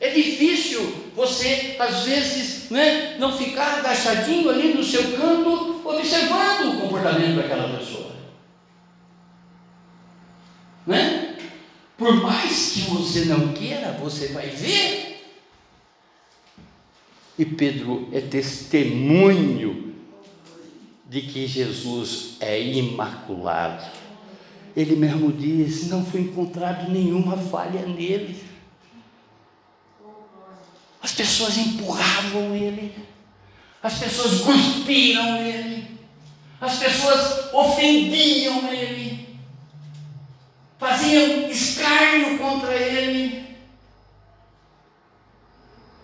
É 0.00 0.10
difícil 0.10 1.04
você, 1.16 1.76
às 1.78 2.02
vezes, 2.02 2.70
né, 2.70 3.16
não 3.18 3.36
ficar 3.36 3.78
agachadinho 3.78 4.50
ali 4.50 4.74
no 4.74 4.84
seu 4.84 5.12
canto, 5.12 5.80
observando 5.84 6.74
o 6.74 6.80
comportamento 6.82 7.36
daquela 7.36 7.78
pessoa. 7.78 8.12
Né? 10.86 11.36
Por 11.96 12.14
mais 12.22 12.72
que 12.72 12.80
você 12.90 13.24
não 13.26 13.52
queira, 13.52 13.92
você 13.92 14.28
vai 14.28 14.48
ver 14.48 15.03
e 17.38 17.44
Pedro 17.44 18.08
é 18.12 18.20
testemunho 18.20 19.94
de 21.08 21.22
que 21.22 21.46
Jesus 21.46 22.36
é 22.40 22.60
imaculado. 22.60 23.84
Ele 24.76 24.96
mesmo 24.96 25.32
diz: 25.32 25.88
não 25.88 26.04
foi 26.04 26.22
encontrado 26.22 26.90
nenhuma 26.90 27.36
falha 27.36 27.86
nele. 27.86 28.42
As 31.02 31.12
pessoas 31.12 31.58
empurravam 31.58 32.54
ele, 32.54 32.94
as 33.82 33.98
pessoas 33.98 34.40
cuspiram 34.40 35.36
ele, 35.36 35.86
as 36.58 36.78
pessoas 36.78 37.52
ofendiam 37.52 38.72
ele, 38.72 39.03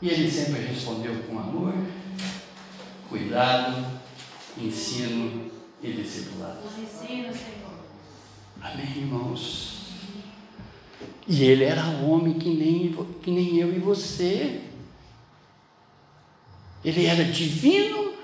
E 0.02 0.08
ele 0.08 0.30
sempre 0.30 0.60
respondeu 0.60 1.14
com 1.24 1.38
amor, 1.38 1.74
cuidado, 3.08 3.84
ensino 4.56 5.50
e 5.82 5.92
discipulado. 5.92 6.60
Amém, 8.62 8.96
irmãos? 8.96 9.80
E 11.28 11.44
ele 11.44 11.64
era 11.64 11.84
homem 11.84 12.34
que 12.34 12.48
nem, 12.48 12.96
que 13.22 13.30
nem 13.30 13.58
eu 13.58 13.74
e 13.74 13.78
você. 13.78 14.60
Ele 16.82 17.04
era 17.04 17.24
divino 17.24 18.14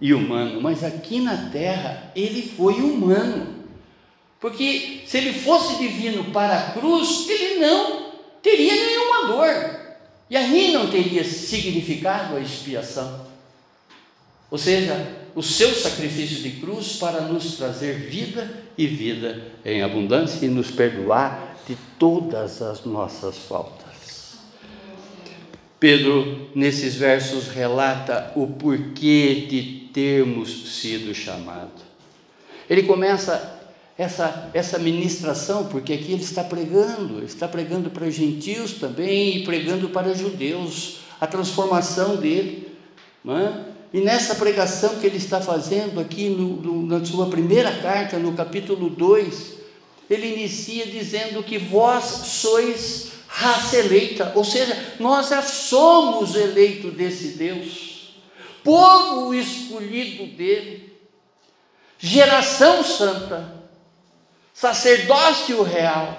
e 0.00 0.12
humano, 0.12 0.60
mas 0.60 0.82
aqui 0.82 1.20
na 1.20 1.50
terra 1.50 2.12
ele 2.16 2.42
foi 2.42 2.74
humano. 2.74 3.64
Porque 4.40 5.02
se 5.06 5.18
ele 5.18 5.32
fosse 5.32 5.78
divino 5.78 6.24
para 6.32 6.58
a 6.58 6.70
cruz, 6.72 7.28
ele 7.28 7.60
não 7.60 8.12
teria 8.42 8.74
nenhuma 8.74 9.28
dor. 9.28 9.85
E 10.28 10.36
aí 10.36 10.72
não 10.72 10.90
teria 10.90 11.22
significado 11.22 12.36
a 12.36 12.40
expiação. 12.40 13.26
Ou 14.50 14.58
seja, 14.58 15.26
o 15.34 15.42
seu 15.42 15.72
sacrifício 15.74 16.42
de 16.42 16.60
cruz 16.60 16.96
para 16.96 17.22
nos 17.22 17.56
trazer 17.56 17.94
vida 17.94 18.64
e 18.76 18.86
vida 18.86 19.42
em 19.64 19.82
abundância 19.82 20.44
e 20.44 20.48
nos 20.48 20.70
perdoar 20.70 21.56
de 21.66 21.76
todas 21.98 22.62
as 22.62 22.84
nossas 22.84 23.36
faltas. 23.36 23.86
Pedro, 25.78 26.50
nesses 26.54 26.94
versos, 26.94 27.48
relata 27.48 28.32
o 28.34 28.46
porquê 28.46 29.46
de 29.48 29.90
termos 29.92 30.80
sido 30.80 31.14
chamados. 31.14 31.82
Ele 32.68 32.84
começa 32.84 33.55
essa, 33.98 34.50
essa 34.52 34.78
ministração, 34.78 35.66
porque 35.66 35.92
aqui 35.92 36.12
ele 36.12 36.22
está 36.22 36.44
pregando, 36.44 37.18
ele 37.18 37.26
está 37.26 37.48
pregando 37.48 37.90
para 37.90 38.10
gentios 38.10 38.74
também 38.74 39.38
e 39.38 39.44
pregando 39.44 39.88
para 39.88 40.14
judeus, 40.14 40.98
a 41.20 41.26
transformação 41.26 42.16
dele. 42.16 42.76
Não 43.24 43.38
é? 43.38 43.64
E 43.92 44.00
nessa 44.00 44.34
pregação 44.34 44.96
que 44.96 45.06
ele 45.06 45.16
está 45.16 45.40
fazendo 45.40 45.98
aqui 45.98 46.28
no, 46.28 46.56
no, 46.56 46.86
na 46.86 47.04
sua 47.04 47.30
primeira 47.30 47.72
carta, 47.78 48.18
no 48.18 48.34
capítulo 48.34 48.90
2, 48.90 49.56
ele 50.10 50.34
inicia 50.34 50.86
dizendo 50.86 51.42
que 51.42 51.56
vós 51.56 52.04
sois 52.04 53.12
raça 53.26 53.76
eleita, 53.76 54.32
ou 54.34 54.44
seja, 54.44 54.76
nós 54.98 55.28
já 55.28 55.42
somos 55.42 56.34
eleitos 56.34 56.94
desse 56.94 57.28
Deus, 57.36 58.16
povo 58.62 59.34
escolhido 59.34 60.26
dele, 60.36 60.92
geração 61.98 62.82
santa, 62.82 63.55
sacerdócio 64.56 65.62
real. 65.62 66.16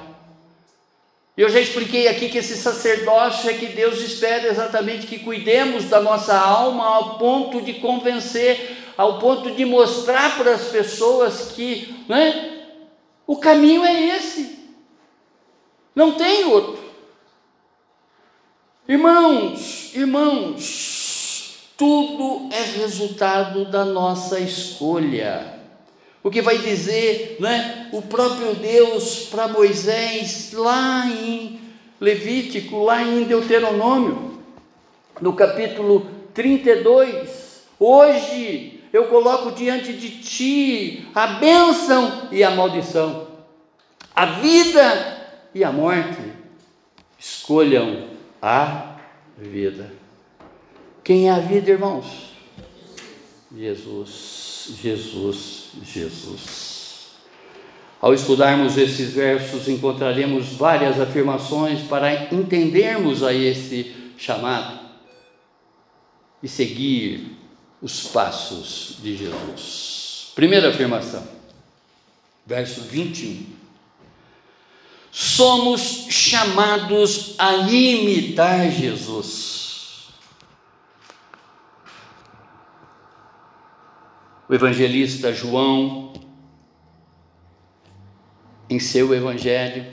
Eu 1.36 1.50
já 1.50 1.60
expliquei 1.60 2.08
aqui 2.08 2.30
que 2.30 2.38
esse 2.38 2.56
sacerdócio 2.56 3.50
é 3.50 3.54
que 3.56 3.66
Deus 3.66 4.00
espera 4.00 4.48
exatamente 4.48 5.08
que 5.08 5.20
cuidemos 5.20 5.86
da 5.86 6.00
nossa 6.00 6.38
alma 6.38 6.86
ao 6.86 7.18
ponto 7.18 7.60
de 7.62 7.76
convencer, 7.76 8.78
ao 8.96 9.18
ponto 9.18 9.50
de 9.50 9.66
mostrar 9.66 10.38
para 10.38 10.54
as 10.54 10.66
pessoas 10.66 11.52
que 11.54 12.06
né, 12.08 12.68
o 13.26 13.38
caminho 13.38 13.84
é 13.84 14.18
esse, 14.18 14.60
não 15.96 16.14
tem 16.14 16.46
outro. 16.46 16.78
Irmãos, 18.88 19.96
irmãos, 19.96 21.72
tudo 21.76 22.50
é 22.52 22.62
resultado 22.62 23.66
da 23.66 23.84
nossa 23.84 24.40
escolha. 24.40 25.57
O 26.28 26.30
que 26.30 26.42
vai 26.42 26.58
dizer 26.58 27.38
né, 27.40 27.88
o 27.94 28.02
próprio 28.02 28.54
Deus 28.54 29.28
para 29.32 29.48
Moisés 29.48 30.52
lá 30.52 31.08
em 31.08 31.58
Levítico, 32.02 32.84
lá 32.84 33.02
em 33.02 33.24
Deuteronômio, 33.24 34.38
no 35.22 35.32
capítulo 35.32 36.06
32. 36.34 37.64
Hoje 37.80 38.84
eu 38.92 39.06
coloco 39.06 39.54
diante 39.54 39.94
de 39.94 40.22
ti 40.22 41.08
a 41.16 41.28
bênção 41.28 42.28
e 42.30 42.44
a 42.44 42.52
maldição, 42.52 43.30
a 44.14 44.26
vida 44.26 45.30
e 45.56 45.64
a 45.64 45.72
morte. 45.72 46.34
Escolham 47.18 48.10
a 48.42 48.98
vida. 49.38 49.94
Quem 51.06 51.30
é 51.30 51.32
a 51.32 51.40
vida, 51.40 51.72
irmãos? 51.72 52.34
Jesus. 53.56 54.48
Jesus, 54.82 55.67
Jesus. 55.84 56.78
Ao 58.00 58.14
estudarmos 58.14 58.78
esses 58.78 59.14
versos, 59.14 59.68
encontraremos 59.68 60.54
várias 60.54 61.00
afirmações 61.00 61.82
para 61.88 62.34
entendermos 62.34 63.24
a 63.24 63.34
esse 63.34 63.96
chamado 64.18 64.80
e 66.42 66.48
seguir 66.48 67.36
os 67.82 68.04
passos 68.08 68.98
de 69.02 69.18
Jesus. 69.18 70.32
Primeira 70.36 70.70
afirmação, 70.70 71.28
verso 72.46 72.82
21. 72.82 73.58
Somos 75.12 76.06
chamados 76.10 77.34
a 77.40 77.56
imitar 77.56 78.70
Jesus. 78.72 79.67
O 84.50 84.54
evangelista 84.54 85.34
João, 85.34 86.14
em 88.70 88.80
seu 88.80 89.14
evangelho, 89.14 89.86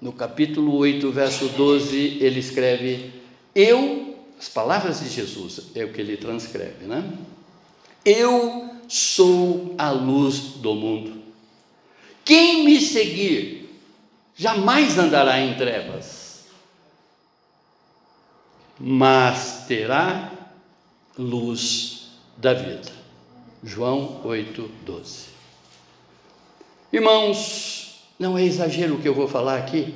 no 0.00 0.12
capítulo 0.12 0.76
8, 0.76 1.10
verso 1.10 1.48
12, 1.48 2.18
ele 2.20 2.40
escreve: 2.40 3.12
Eu, 3.54 4.18
as 4.38 4.48
palavras 4.48 5.00
de 5.00 5.08
Jesus, 5.08 5.70
é 5.74 5.84
o 5.84 5.92
que 5.92 6.00
ele 6.00 6.16
transcreve, 6.18 6.84
né? 6.84 7.10
Eu 8.04 8.70
sou 8.86 9.74
a 9.78 9.90
luz 9.90 10.38
do 10.56 10.74
mundo. 10.74 11.22
Quem 12.24 12.64
me 12.64 12.80
seguir 12.80 13.80
jamais 14.36 14.98
andará 14.98 15.40
em 15.40 15.54
trevas, 15.54 16.44
mas 18.78 19.64
terá 19.66 20.32
luz 21.16 22.10
da 22.36 22.52
vida. 22.52 22.95
João 23.66 24.20
8, 24.24 24.70
12. 24.84 25.26
Irmãos, 26.92 28.00
não 28.16 28.38
é 28.38 28.44
exagero 28.44 28.94
o 28.94 29.02
que 29.02 29.08
eu 29.08 29.14
vou 29.14 29.26
falar 29.26 29.58
aqui, 29.58 29.92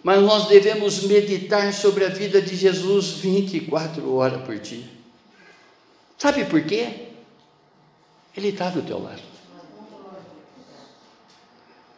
mas 0.00 0.22
nós 0.22 0.46
devemos 0.46 1.02
meditar 1.02 1.72
sobre 1.72 2.04
a 2.04 2.08
vida 2.08 2.40
de 2.40 2.54
Jesus 2.54 3.14
24 3.14 4.14
horas 4.14 4.42
por 4.42 4.56
dia. 4.60 4.84
Sabe 6.16 6.44
por 6.44 6.62
quê? 6.62 7.08
Ele 8.36 8.48
está 8.48 8.70
do 8.70 8.82
teu 8.82 9.02
lado. 9.02 9.20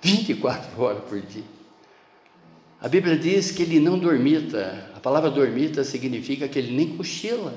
24 0.00 0.82
horas 0.82 1.04
por 1.04 1.20
dia. 1.20 1.44
A 2.80 2.88
Bíblia 2.88 3.18
diz 3.18 3.50
que 3.50 3.62
ele 3.62 3.78
não 3.78 3.98
dormita. 3.98 4.90
A 4.96 5.00
palavra 5.00 5.30
dormita 5.30 5.84
significa 5.84 6.48
que 6.48 6.58
ele 6.58 6.74
nem 6.74 6.96
cochila. 6.96 7.54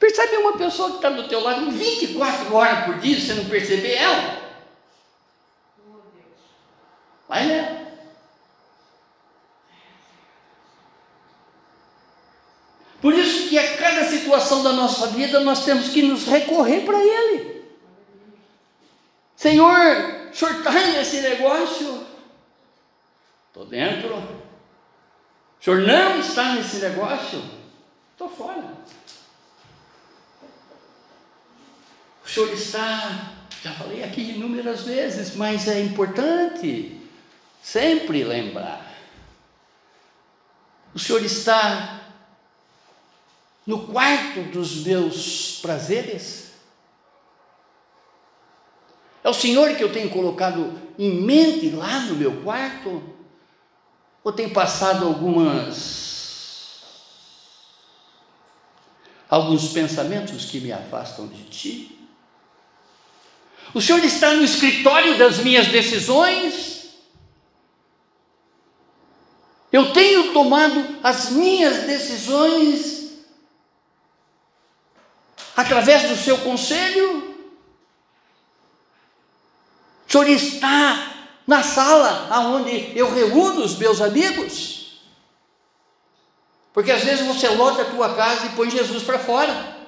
Percebe 0.00 0.38
uma 0.38 0.56
pessoa 0.56 0.92
que 0.92 0.96
está 0.96 1.10
do 1.10 1.28
teu 1.28 1.42
lado 1.42 1.70
24 1.70 2.54
horas 2.54 2.86
por 2.86 2.98
dia, 3.00 3.20
você 3.20 3.34
não 3.34 3.44
perceber 3.44 3.96
ela? 3.96 4.40
Vai 7.28 7.46
nela. 7.46 7.80
Por 13.02 13.12
isso 13.12 13.50
que 13.50 13.58
a 13.58 13.76
cada 13.76 14.06
situação 14.06 14.62
da 14.62 14.72
nossa 14.72 15.08
vida 15.08 15.40
nós 15.40 15.66
temos 15.66 15.90
que 15.90 16.02
nos 16.02 16.24
recorrer 16.24 16.80
para 16.80 16.98
Ele. 16.98 17.62
Senhor, 19.36 20.30
o 20.30 20.34
senhor 20.34 20.56
está 20.56 20.72
nesse 20.72 21.20
negócio? 21.20 22.06
Estou 23.48 23.66
dentro. 23.66 24.16
O 24.16 25.64
senhor 25.64 25.80
não 25.80 26.20
está 26.20 26.54
nesse 26.54 26.76
negócio? 26.78 27.42
Estou 28.12 28.28
fora. 28.30 28.80
O 32.30 32.32
senhor 32.32 32.52
está, 32.52 33.32
já 33.60 33.72
falei 33.72 34.04
aqui 34.04 34.20
inúmeras 34.20 34.82
vezes, 34.82 35.34
mas 35.34 35.66
é 35.66 35.80
importante 35.82 36.96
sempre 37.60 38.22
lembrar. 38.22 38.88
O 40.94 40.98
senhor 40.98 41.24
está 41.24 42.02
no 43.66 43.84
quarto 43.88 44.42
dos 44.52 44.84
meus 44.84 45.58
prazeres? 45.60 46.52
É 49.24 49.28
o 49.28 49.34
Senhor 49.34 49.74
que 49.74 49.82
eu 49.82 49.92
tenho 49.92 50.08
colocado 50.08 50.72
em 50.96 51.20
mente 51.20 51.70
lá 51.70 51.98
no 52.02 52.14
meu 52.14 52.42
quarto? 52.42 53.02
Ou 54.22 54.32
tem 54.32 54.48
passado 54.48 55.04
algumas 55.04 55.98
alguns 59.28 59.72
pensamentos 59.72 60.44
que 60.44 60.60
me 60.60 60.70
afastam 60.70 61.26
de 61.26 61.42
ti? 61.44 61.99
O 63.72 63.80
Senhor 63.80 64.02
está 64.04 64.34
no 64.34 64.42
escritório 64.42 65.16
das 65.16 65.38
minhas 65.38 65.68
decisões. 65.68 66.88
Eu 69.72 69.92
tenho 69.92 70.32
tomado 70.32 70.98
as 71.02 71.30
minhas 71.30 71.84
decisões 71.84 73.12
através 75.56 76.08
do 76.08 76.16
seu 76.16 76.38
conselho. 76.38 77.36
O 80.08 80.10
Senhor 80.10 80.28
está 80.28 81.28
na 81.46 81.62
sala 81.62 82.28
onde 82.50 82.92
eu 82.98 83.12
reúno 83.12 83.62
os 83.64 83.76
meus 83.76 84.00
amigos. 84.00 85.00
Porque 86.72 86.90
às 86.90 87.04
vezes 87.04 87.24
você 87.26 87.48
lota 87.50 87.82
a 87.82 87.90
tua 87.90 88.14
casa 88.14 88.46
e 88.46 88.50
põe 88.50 88.70
Jesus 88.70 89.04
para 89.04 89.18
fora. 89.20 89.79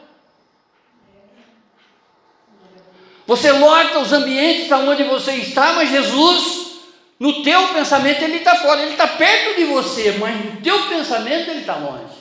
Você 3.33 3.51
lota 3.51 3.99
os 3.99 4.13
ambientes 4.13 4.71
aonde 4.71 5.05
você 5.05 5.33
está, 5.37 5.73
mas 5.73 5.89
Jesus, 5.89 6.73
no 7.19 7.43
teu 7.43 7.69
pensamento, 7.69 8.21
ele 8.21 8.37
está 8.37 8.57
fora, 8.57 8.83
ele 8.83 8.91
está 8.91 9.07
perto 9.07 9.57
de 9.57 9.65
você, 9.65 10.13
mas 10.21 10.45
no 10.45 10.61
teu 10.61 10.87
pensamento 10.87 11.49
ele 11.49 11.61
está 11.61 11.77
longe. 11.77 12.13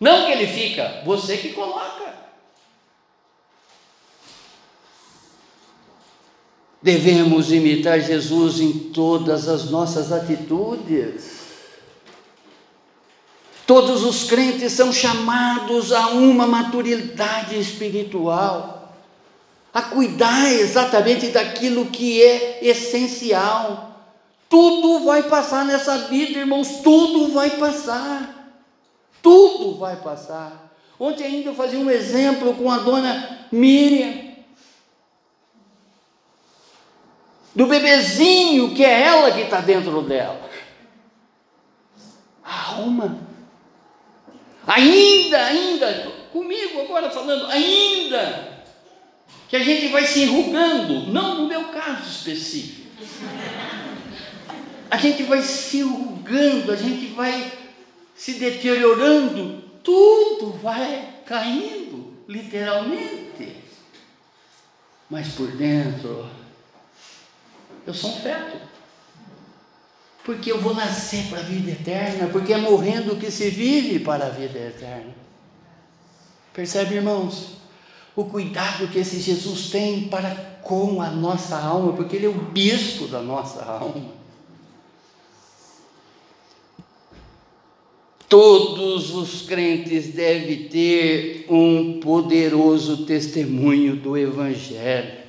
Não 0.00 0.26
que 0.26 0.32
ele 0.32 0.48
fica, 0.48 1.02
você 1.04 1.36
que 1.36 1.50
coloca. 1.50 2.12
Devemos 6.82 7.52
imitar 7.52 8.00
Jesus 8.00 8.58
em 8.58 8.90
todas 8.90 9.48
as 9.48 9.70
nossas 9.70 10.10
atitudes. 10.10 11.40
Todos 13.64 14.02
os 14.02 14.24
crentes 14.24 14.72
são 14.72 14.92
chamados 14.92 15.92
a 15.92 16.08
uma 16.08 16.48
maturidade 16.48 17.56
espiritual 17.56 18.71
a 19.72 19.82
cuidar 19.82 20.52
exatamente 20.52 21.28
daquilo 21.28 21.86
que 21.86 22.22
é 22.22 22.58
essencial. 22.62 23.90
Tudo 24.48 25.04
vai 25.04 25.22
passar 25.24 25.64
nessa 25.64 25.98
vida, 25.98 26.40
irmãos, 26.40 26.80
tudo 26.82 27.32
vai 27.32 27.50
passar. 27.50 28.54
Tudo 29.22 29.78
vai 29.78 29.96
passar. 29.96 30.72
Ontem 30.98 31.24
ainda 31.24 31.50
eu 31.50 31.54
fazia 31.54 31.78
um 31.78 31.90
exemplo 31.90 32.54
com 32.54 32.70
a 32.70 32.78
dona 32.78 33.46
Miriam. 33.50 34.32
do 37.54 37.66
bebezinho 37.66 38.74
que 38.74 38.84
é 38.84 39.02
ela 39.02 39.30
que 39.30 39.42
está 39.42 39.60
dentro 39.60 40.02
dela. 40.02 40.50
A 42.42 42.72
alma. 42.72 43.18
Ainda, 44.66 45.44
ainda, 45.46 46.12
comigo 46.32 46.80
agora 46.80 47.10
falando, 47.10 47.46
ainda, 47.46 48.51
que 49.52 49.56
a 49.56 49.62
gente 49.62 49.88
vai 49.88 50.06
se 50.06 50.22
enrugando, 50.22 51.12
não 51.12 51.42
no 51.42 51.46
meu 51.46 51.64
caso 51.64 52.08
específico. 52.08 52.88
A 54.90 54.96
gente 54.96 55.24
vai 55.24 55.42
se 55.42 55.80
enrugando, 55.80 56.72
a 56.72 56.76
gente 56.76 57.08
vai 57.08 57.52
se 58.16 58.32
deteriorando, 58.32 59.62
tudo 59.84 60.52
vai 60.52 61.06
caindo, 61.26 62.14
literalmente. 62.26 63.58
Mas 65.10 65.28
por 65.34 65.48
dentro, 65.48 66.30
eu 67.86 67.92
sou 67.92 68.12
um 68.12 68.20
feto. 68.22 68.56
Porque 70.24 70.50
eu 70.50 70.62
vou 70.62 70.74
nascer 70.74 71.26
para 71.28 71.40
a 71.40 71.42
vida 71.42 71.72
eterna, 71.72 72.26
porque 72.28 72.54
é 72.54 72.56
morrendo 72.56 73.18
que 73.18 73.30
se 73.30 73.50
vive 73.50 73.98
para 73.98 74.28
a 74.28 74.30
vida 74.30 74.58
eterna. 74.58 75.14
Percebe, 76.54 76.94
irmãos? 76.94 77.60
O 78.14 78.24
cuidado 78.26 78.88
que 78.88 78.98
esse 78.98 79.20
Jesus 79.20 79.70
tem 79.70 80.08
para 80.08 80.52
com 80.62 81.00
a 81.00 81.10
nossa 81.10 81.58
alma, 81.58 81.92
porque 81.92 82.16
ele 82.16 82.26
é 82.26 82.28
o 82.28 82.32
bispo 82.32 83.08
da 83.08 83.20
nossa 83.20 83.64
alma. 83.64 84.22
Todos 88.28 89.14
os 89.14 89.42
crentes 89.42 90.14
devem 90.14 90.68
ter 90.68 91.46
um 91.50 92.00
poderoso 92.00 93.04
testemunho 93.04 93.96
do 93.96 94.16
Evangelho. 94.16 95.20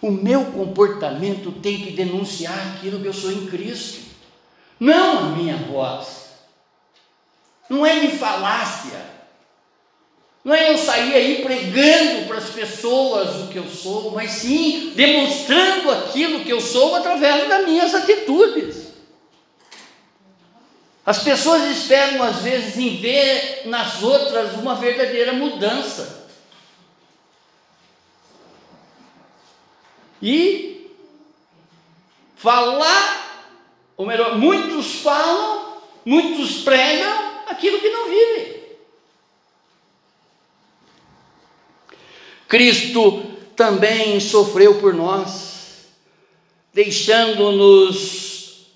O 0.00 0.10
meu 0.10 0.46
comportamento 0.46 1.52
tem 1.52 1.80
que 1.80 1.92
denunciar 1.92 2.74
aquilo 2.74 2.98
que 2.98 3.06
eu 3.06 3.12
sou 3.12 3.30
em 3.30 3.46
Cristo, 3.46 4.00
não 4.80 5.18
a 5.18 5.36
minha 5.36 5.56
voz. 5.58 6.30
Não 7.68 7.84
é 7.84 8.00
de 8.00 8.16
falácia, 8.16 9.11
não 10.44 10.52
é 10.52 10.72
eu 10.72 10.78
sair 10.78 11.14
aí 11.14 11.42
pregando 11.42 12.26
para 12.26 12.38
as 12.38 12.50
pessoas 12.50 13.42
o 13.42 13.48
que 13.48 13.58
eu 13.58 13.68
sou, 13.68 14.10
mas 14.10 14.32
sim 14.32 14.92
demonstrando 14.96 15.90
aquilo 15.90 16.44
que 16.44 16.50
eu 16.50 16.60
sou 16.60 16.96
através 16.96 17.48
das 17.48 17.64
minhas 17.64 17.94
atitudes. 17.94 18.92
As 21.06 21.22
pessoas 21.22 21.64
esperam, 21.64 22.22
às 22.22 22.38
vezes, 22.38 22.76
em 22.76 22.96
ver 22.96 23.62
nas 23.66 24.02
outras 24.02 24.54
uma 24.54 24.76
verdadeira 24.76 25.32
mudança. 25.32 26.28
E 30.20 30.90
falar, 32.36 33.50
ou 33.96 34.06
melhor, 34.06 34.38
muitos 34.38 35.00
falam, 35.00 35.76
muitos 36.04 36.62
pregam 36.62 37.42
aquilo 37.48 37.80
que 37.80 37.90
não 37.90 38.08
vivem. 38.08 38.61
Cristo 42.52 43.22
também 43.56 44.20
sofreu 44.20 44.78
por 44.78 44.92
nós, 44.92 45.86
deixando-nos 46.74 48.66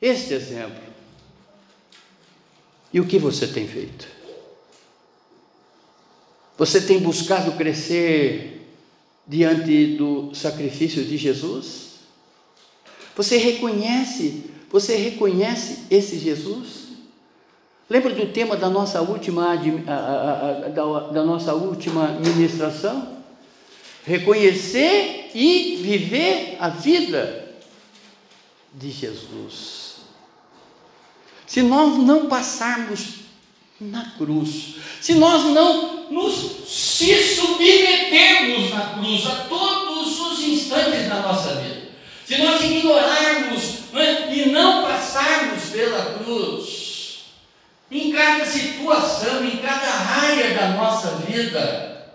este 0.00 0.34
exemplo. 0.34 0.84
E 2.92 3.00
o 3.00 3.06
que 3.08 3.18
você 3.18 3.48
tem 3.48 3.66
feito? 3.66 4.06
Você 6.56 6.80
tem 6.80 7.00
buscado 7.00 7.56
crescer 7.56 8.64
diante 9.26 9.96
do 9.96 10.32
sacrifício 10.32 11.04
de 11.04 11.16
Jesus? 11.16 11.94
Você 13.16 13.36
reconhece, 13.36 14.44
você 14.70 14.94
reconhece 14.94 15.86
esse 15.90 16.20
Jesus? 16.20 16.87
Lembra 17.90 18.14
do 18.14 18.26
tema 18.26 18.54
da 18.54 18.68
nossa 18.68 19.00
última, 19.00 19.56
da, 19.56 21.22
nossa 21.24 21.54
última 21.54 22.08
ministração? 22.08 23.16
Reconhecer 24.04 25.30
e 25.34 25.76
viver 25.82 26.58
a 26.60 26.68
vida 26.68 27.54
de 28.74 28.90
Jesus. 28.90 29.96
Se 31.46 31.62
nós 31.62 31.96
não 31.96 32.26
passarmos 32.26 33.20
na 33.80 34.10
cruz, 34.18 34.74
se 35.00 35.14
nós 35.14 35.44
não 35.44 36.10
nos 36.10 36.68
se 36.68 37.36
submetermos 37.36 38.70
na 38.70 38.80
cruz 38.94 39.26
a 39.26 39.44
todos 39.48 40.20
os 40.20 40.40
instantes 40.42 41.08
da 41.08 41.22
nossa 41.22 41.54
vida, 41.54 41.88
se 42.26 42.36
nós 42.36 42.62
ignorarmos 42.62 43.62
né, 43.94 44.34
e 44.34 44.50
não 44.50 44.82
passarmos 44.82 45.70
pela 45.70 46.18
cruz, 46.18 46.77
em 47.90 48.12
cada 48.12 48.44
situação, 48.44 49.44
em 49.44 49.56
cada 49.58 49.90
área 49.90 50.54
da 50.54 50.68
nossa 50.70 51.16
vida, 51.16 52.12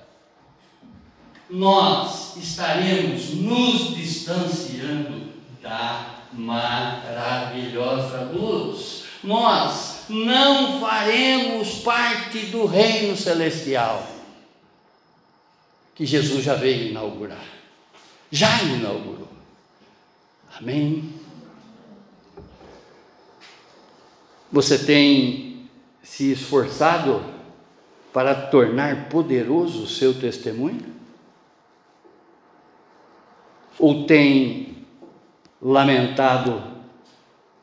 nós 1.49 2.37
estaremos 2.37 3.29
nos 3.35 3.95
distanciando 3.95 5.33
da 5.61 6.15
maravilhosa 6.33 8.31
luz 8.33 9.03
nós 9.23 10.01
não 10.09 10.81
faremos 10.81 11.75
parte 11.75 12.39
do 12.47 12.65
reino 12.65 13.15
celestial 13.15 14.05
que 15.95 16.05
Jesus 16.05 16.43
já 16.43 16.55
veio 16.55 16.89
inaugurar. 16.89 17.45
Já 18.29 18.61
inaugurou. 18.63 19.29
Amém? 20.57 21.13
Você 24.51 24.77
tem 24.79 25.42
se 26.03 26.31
esforçado 26.31 27.23
para 28.11 28.35
tornar 28.35 29.09
poderoso 29.09 29.83
o 29.83 29.87
seu 29.87 30.13
testemunho? 30.13 30.93
Ou 33.79 34.05
tem 34.05 34.85
lamentado 35.59 36.61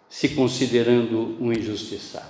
se 0.09 0.31
considerando 0.31 1.37
um 1.41 1.53
injustiçado. 1.53 2.27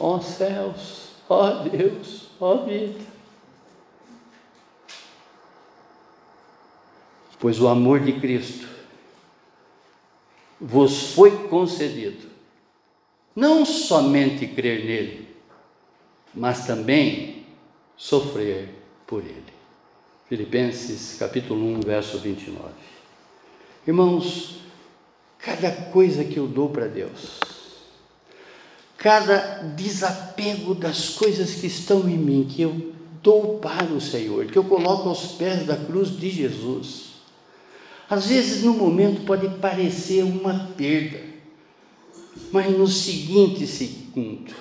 Ó 0.00 0.16
oh, 0.16 0.20
céus, 0.20 1.10
ó 1.28 1.46
oh, 1.46 1.68
Deus, 1.68 2.28
ó 2.40 2.54
oh, 2.54 2.64
vida. 2.64 2.98
Pois 7.38 7.60
o 7.60 7.68
amor 7.68 8.00
de 8.00 8.14
Cristo 8.14 8.66
vos 10.60 11.12
foi 11.12 11.48
concedido, 11.48 12.30
não 13.34 13.64
somente 13.64 14.46
crer 14.46 14.84
nele, 14.84 15.28
mas 16.34 16.66
também 16.66 17.46
sofrer 17.96 18.68
por 19.06 19.22
ele. 19.22 19.54
Filipenses 20.28 21.16
capítulo 21.18 21.66
1, 21.76 21.80
verso 21.80 22.18
29. 22.18 22.68
Irmãos, 23.86 24.56
cada 25.38 25.70
coisa 25.70 26.24
que 26.24 26.38
eu 26.38 26.46
dou 26.46 26.70
para 26.70 26.86
Deus, 26.86 27.40
cada 28.96 29.62
desapego 29.76 30.74
das 30.74 31.10
coisas 31.10 31.56
que 31.56 31.66
estão 31.66 32.08
em 32.08 32.16
mim, 32.16 32.48
que 32.50 32.62
eu 32.62 32.94
dou 33.22 33.58
para 33.58 33.84
o 33.84 34.00
Senhor, 34.00 34.46
que 34.46 34.56
eu 34.56 34.64
coloco 34.64 35.08
aos 35.08 35.32
pés 35.32 35.66
da 35.66 35.76
cruz 35.76 36.16
de 36.16 36.30
Jesus. 36.30 37.14
Às 38.08 38.26
vezes 38.26 38.62
no 38.62 38.72
momento 38.74 39.24
pode 39.26 39.48
parecer 39.58 40.22
uma 40.22 40.72
perda, 40.76 41.33
mas 42.52 42.76
no 42.76 42.86
seguinte 42.86 43.66
segundo 43.66 44.54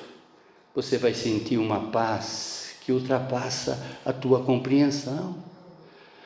você 0.75 0.97
vai 0.97 1.13
sentir 1.13 1.57
uma 1.57 1.91
paz 1.91 2.75
que 2.81 2.91
ultrapassa 2.91 3.81
a 4.05 4.11
tua 4.11 4.43
compreensão. 4.43 5.35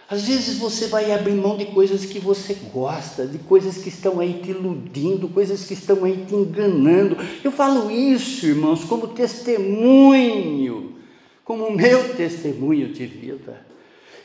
Às 0.10 0.25
vezes 0.27 0.57
você 0.57 0.88
vai 0.88 1.12
abrir 1.12 1.33
mão 1.33 1.57
de 1.57 1.65
coisas 1.65 2.05
que 2.05 2.17
você 2.17 2.53
gosta, 2.73 3.27
de 3.27 3.38
coisas 3.39 3.77
que 3.77 3.89
estão 3.89 4.21
aí 4.21 4.39
te 4.41 4.51
iludindo, 4.51 5.27
coisas 5.27 5.65
que 5.65 5.73
estão 5.73 6.05
aí 6.05 6.25
te 6.25 6.33
enganando. 6.33 7.17
Eu 7.43 7.51
falo 7.51 7.91
isso, 7.91 8.45
irmãos, 8.45 8.86
como 8.86 9.10
testemunho, 9.10 10.95
como 11.43 11.69
meu 11.71 12.15
testemunho 12.15 12.93
de 12.93 13.05
vida. 13.05 13.67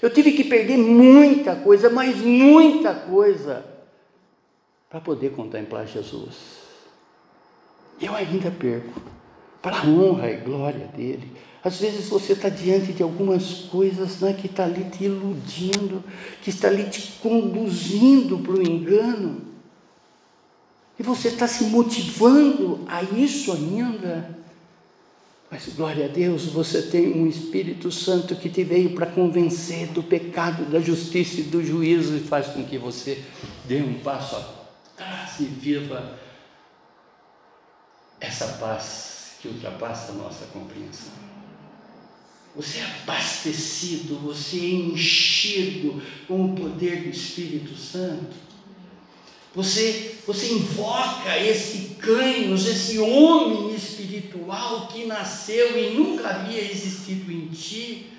Eu 0.00 0.08
tive 0.08 0.32
que 0.32 0.44
perder 0.44 0.78
muita 0.78 1.56
coisa, 1.56 1.90
mas 1.90 2.16
muita 2.18 2.94
coisa, 2.94 3.64
para 4.88 5.00
poder 5.00 5.32
contemplar 5.32 5.86
Jesus. 5.86 6.61
Eu 8.00 8.14
ainda 8.14 8.50
perco, 8.50 9.00
para 9.60 9.78
a 9.78 9.86
honra 9.86 10.30
e 10.30 10.36
glória 10.38 10.86
dele. 10.88 11.32
Às 11.64 11.78
vezes 11.78 12.08
você 12.08 12.32
está 12.32 12.48
diante 12.48 12.92
de 12.92 13.02
algumas 13.02 13.66
coisas 13.70 14.20
né, 14.20 14.32
que 14.32 14.48
está 14.48 14.64
ali 14.64 14.84
te 14.84 15.04
iludindo, 15.04 16.02
que 16.42 16.50
está 16.50 16.66
ali 16.66 16.90
te 16.90 17.12
conduzindo 17.22 18.38
para 18.38 18.54
o 18.54 18.62
engano. 18.62 19.42
E 20.98 21.02
você 21.02 21.28
está 21.28 21.46
se 21.46 21.64
motivando 21.64 22.80
a 22.88 23.02
isso 23.02 23.52
ainda. 23.52 24.42
Mas 25.48 25.68
glória 25.74 26.06
a 26.06 26.08
Deus, 26.08 26.46
você 26.46 26.82
tem 26.82 27.12
um 27.12 27.28
Espírito 27.28 27.92
Santo 27.92 28.34
que 28.34 28.48
te 28.48 28.64
veio 28.64 28.94
para 28.94 29.06
convencer 29.06 29.88
do 29.88 30.02
pecado, 30.02 30.64
da 30.64 30.80
justiça 30.80 31.40
e 31.40 31.44
do 31.44 31.64
juízo 31.64 32.16
e 32.16 32.20
faz 32.20 32.48
com 32.48 32.64
que 32.64 32.78
você 32.78 33.22
dê 33.66 33.82
um 33.82 33.94
passo 34.00 34.34
atrás 34.34 35.38
e 35.40 35.44
viva 35.44 36.18
essa 38.22 38.46
paz 38.60 39.32
que 39.40 39.48
ultrapassa 39.48 40.12
a 40.12 40.14
nossa 40.14 40.46
compreensão. 40.46 41.12
Você 42.54 42.78
é 42.78 42.84
abastecido, 42.84 44.16
você 44.16 44.58
é 44.58 44.70
enchido 44.70 46.00
com 46.28 46.44
o 46.44 46.54
poder 46.54 47.02
do 47.02 47.08
Espírito 47.08 47.76
Santo. 47.76 48.36
Você, 49.54 50.18
você 50.26 50.52
invoca 50.52 51.38
esse 51.38 51.96
cães, 51.96 52.66
esse 52.66 52.98
homem 52.98 53.74
espiritual 53.74 54.86
que 54.88 55.04
nasceu 55.04 55.78
e 55.78 55.94
nunca 55.94 56.28
havia 56.28 56.60
existido 56.70 57.30
em 57.32 57.48
ti. 57.48 58.12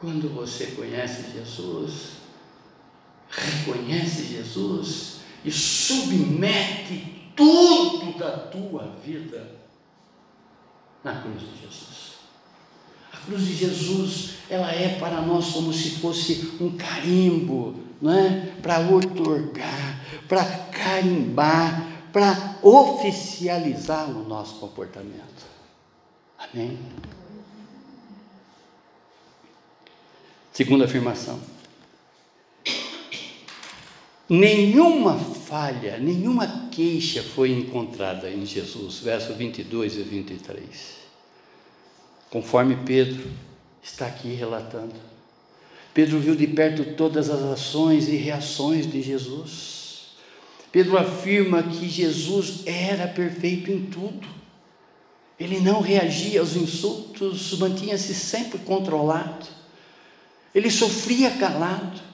Quando 0.00 0.28
você 0.28 0.66
conhece 0.66 1.32
Jesus, 1.32 1.92
reconhece 3.28 4.24
Jesus 4.24 5.16
e 5.44 5.50
submete 5.50 7.16
tudo 7.34 7.85
da 8.16 8.30
tua 8.36 8.96
vida 9.04 9.50
na 11.02 11.20
cruz 11.20 11.40
de 11.40 11.60
Jesus. 11.60 12.16
A 13.12 13.16
cruz 13.18 13.44
de 13.44 13.54
Jesus, 13.54 14.34
ela 14.50 14.70
é 14.72 14.98
para 14.98 15.20
nós 15.22 15.52
como 15.52 15.72
se 15.72 15.90
fosse 15.98 16.56
um 16.60 16.76
carimbo 16.76 17.86
não 18.00 18.12
é? 18.12 18.52
para 18.60 18.80
otorgar, 18.80 20.00
para 20.28 20.44
carimbar, 20.44 21.86
para 22.12 22.58
oficializar 22.62 24.10
o 24.10 24.26
nosso 24.28 24.58
comportamento. 24.58 25.46
Amém? 26.38 26.78
Segunda 30.52 30.84
afirmação. 30.84 31.38
Nenhuma 34.28 35.16
falha, 35.18 35.98
nenhuma 35.98 36.68
queixa 36.72 37.22
foi 37.22 37.52
encontrada 37.52 38.28
em 38.28 38.44
Jesus, 38.44 38.98
verso 38.98 39.32
22 39.34 39.96
e 39.96 40.02
23. 40.02 40.66
Conforme 42.28 42.76
Pedro 42.84 43.30
está 43.82 44.06
aqui 44.06 44.34
relatando. 44.34 44.94
Pedro 45.94 46.18
viu 46.18 46.34
de 46.34 46.46
perto 46.46 46.96
todas 46.96 47.30
as 47.30 47.40
ações 47.40 48.08
e 48.08 48.16
reações 48.16 48.90
de 48.90 49.00
Jesus. 49.00 50.16
Pedro 50.72 50.98
afirma 50.98 51.62
que 51.62 51.88
Jesus 51.88 52.66
era 52.66 53.06
perfeito 53.06 53.70
em 53.70 53.86
tudo. 53.86 54.26
Ele 55.38 55.60
não 55.60 55.80
reagia 55.80 56.40
aos 56.40 56.56
insultos, 56.56 57.56
mantinha-se 57.58 58.14
sempre 58.14 58.58
controlado. 58.58 59.46
Ele 60.54 60.70
sofria 60.70 61.30
calado. 61.30 62.05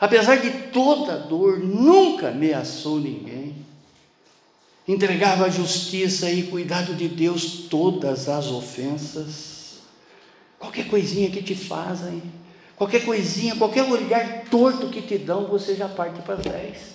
Apesar 0.00 0.36
de 0.36 0.50
toda 0.68 1.18
dor, 1.18 1.58
nunca 1.58 2.28
ameaçou 2.28 2.98
ninguém. 2.98 3.54
Entregava 4.88 5.44
a 5.44 5.50
justiça 5.50 6.30
e 6.30 6.44
cuidado 6.44 6.94
de 6.94 7.06
Deus 7.06 7.66
todas 7.68 8.28
as 8.28 8.46
ofensas. 8.46 9.80
Qualquer 10.58 10.88
coisinha 10.88 11.30
que 11.30 11.42
te 11.42 11.54
fazem, 11.54 12.22
Qualquer 12.80 13.04
coisinha, 13.04 13.54
qualquer 13.56 13.82
olhar 13.82 14.44
torto 14.50 14.88
que 14.88 15.02
te 15.02 15.18
dão, 15.18 15.44
você 15.44 15.76
já 15.76 15.86
parte 15.86 16.22
para 16.22 16.38
trás. 16.38 16.94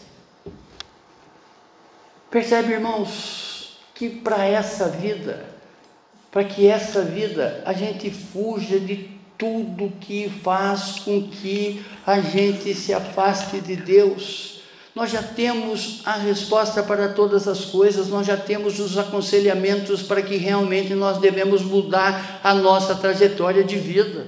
Percebe, 2.31 2.73
irmãos, 2.73 3.77
que 3.93 4.09
para 4.09 4.43
essa 4.45 4.89
vida, 4.89 5.45
para 6.31 6.43
que 6.43 6.65
essa 6.65 7.03
vida 7.03 7.61
a 7.67 7.71
gente 7.71 8.09
fuja 8.09 8.79
de 8.79 9.14
tudo 9.37 9.93
que 10.01 10.29
faz 10.43 10.99
com 10.99 11.27
que 11.27 11.83
a 12.05 12.19
gente 12.21 12.73
se 12.73 12.93
afaste 12.93 13.59
de 13.59 13.75
Deus. 13.75 14.55
Nós 14.95 15.11
já 15.11 15.21
temos 15.21 16.01
a 16.05 16.13
resposta 16.13 16.81
para 16.81 17.09
todas 17.09 17.47
as 17.49 17.65
coisas, 17.65 18.07
nós 18.07 18.25
já 18.25 18.37
temos 18.37 18.79
os 18.79 18.97
aconselhamentos 18.97 20.01
para 20.01 20.21
que 20.21 20.37
realmente 20.37 20.93
nós 20.93 21.17
devemos 21.17 21.61
mudar 21.61 22.39
a 22.41 22.53
nossa 22.53 22.95
trajetória 22.95 23.63
de 23.63 23.75
vida. 23.75 24.27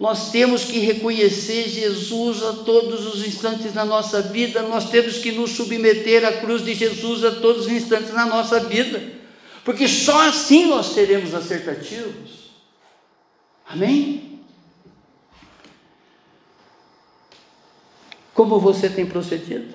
Nós 0.00 0.30
temos 0.30 0.64
que 0.64 0.78
reconhecer 0.78 1.68
Jesus 1.68 2.42
a 2.42 2.52
todos 2.52 3.06
os 3.06 3.26
instantes 3.26 3.74
na 3.74 3.84
nossa 3.84 4.20
vida, 4.22 4.62
nós 4.62 4.88
temos 4.90 5.18
que 5.18 5.32
nos 5.32 5.52
submeter 5.52 6.24
à 6.24 6.32
cruz 6.32 6.64
de 6.64 6.74
Jesus 6.74 7.24
a 7.24 7.32
todos 7.32 7.66
os 7.66 7.72
instantes 7.72 8.12
na 8.12 8.24
nossa 8.26 8.60
vida, 8.60 9.02
porque 9.64 9.88
só 9.88 10.28
assim 10.28 10.66
nós 10.66 10.86
seremos 10.86 11.34
acertativos. 11.34 12.45
Amém? 13.68 14.40
Como 18.34 18.60
você 18.60 18.88
tem 18.88 19.06
procedido? 19.06 19.74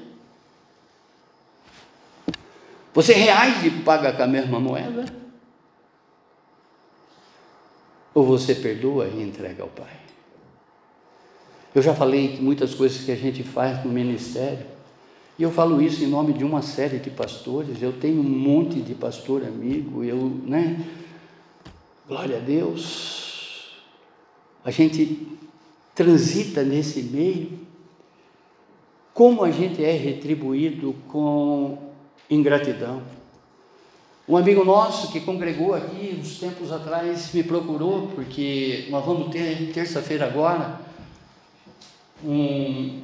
Você 2.94 3.14
reage 3.14 3.68
e 3.68 3.82
paga 3.84 4.14
com 4.14 4.24
a 4.24 4.28
mesma 4.28 4.60
moeda? 4.60 5.06
Ou 8.14 8.26
você 8.26 8.54
perdoa 8.54 9.08
e 9.08 9.22
entrega 9.22 9.64
ao 9.64 9.70
Pai? 9.70 9.98
Eu 11.74 11.82
já 11.82 11.96
falei 11.96 12.38
muitas 12.42 12.76
coisas 12.76 13.04
que 13.04 13.12
a 13.12 13.16
gente 13.16 13.44
faz 13.44 13.84
no 13.86 13.92
ministério, 13.92 14.66
e 15.40 15.44
eu 15.44 15.52
falo 15.52 15.82
isso 15.82 16.04
em 16.04 16.08
nome 16.08 16.34
de 16.34 16.44
uma 16.44 16.62
série 16.62 17.00
de 17.00 17.10
pastores. 17.10 17.82
Eu 17.82 17.94
tenho 17.94 18.20
um 18.20 18.24
monte 18.24 18.82
de 18.82 18.94
pastor 18.94 19.44
amigo, 19.44 20.04
eu, 20.04 20.18
né? 20.46 20.86
Glória 22.08 22.38
a 22.38 22.42
Deus. 22.42 23.31
A 24.64 24.72
gente 24.72 25.28
transita 25.96 26.64
nesse 26.64 27.02
meio. 27.04 27.60
Como 29.14 29.44
a 29.44 29.52
gente 29.52 29.84
é 29.84 29.92
retribuído 29.92 30.96
com 31.08 31.78
ingratidão. 32.30 33.02
Um 34.28 34.38
amigo 34.38 34.64
nosso 34.64 35.12
que 35.12 35.20
congregou 35.20 35.74
aqui 35.74 36.18
uns 36.18 36.40
tempos 36.40 36.72
atrás 36.72 37.34
me 37.34 37.44
procurou, 37.44 38.08
porque 38.16 38.88
nós 38.90 39.06
vamos 39.06 39.30
ter 39.30 39.72
terça-feira 39.74 40.28
agora 40.28 40.80
um, 42.24 43.02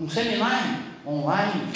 um 0.00 0.08
seminário 0.08 0.82
online, 1.06 1.72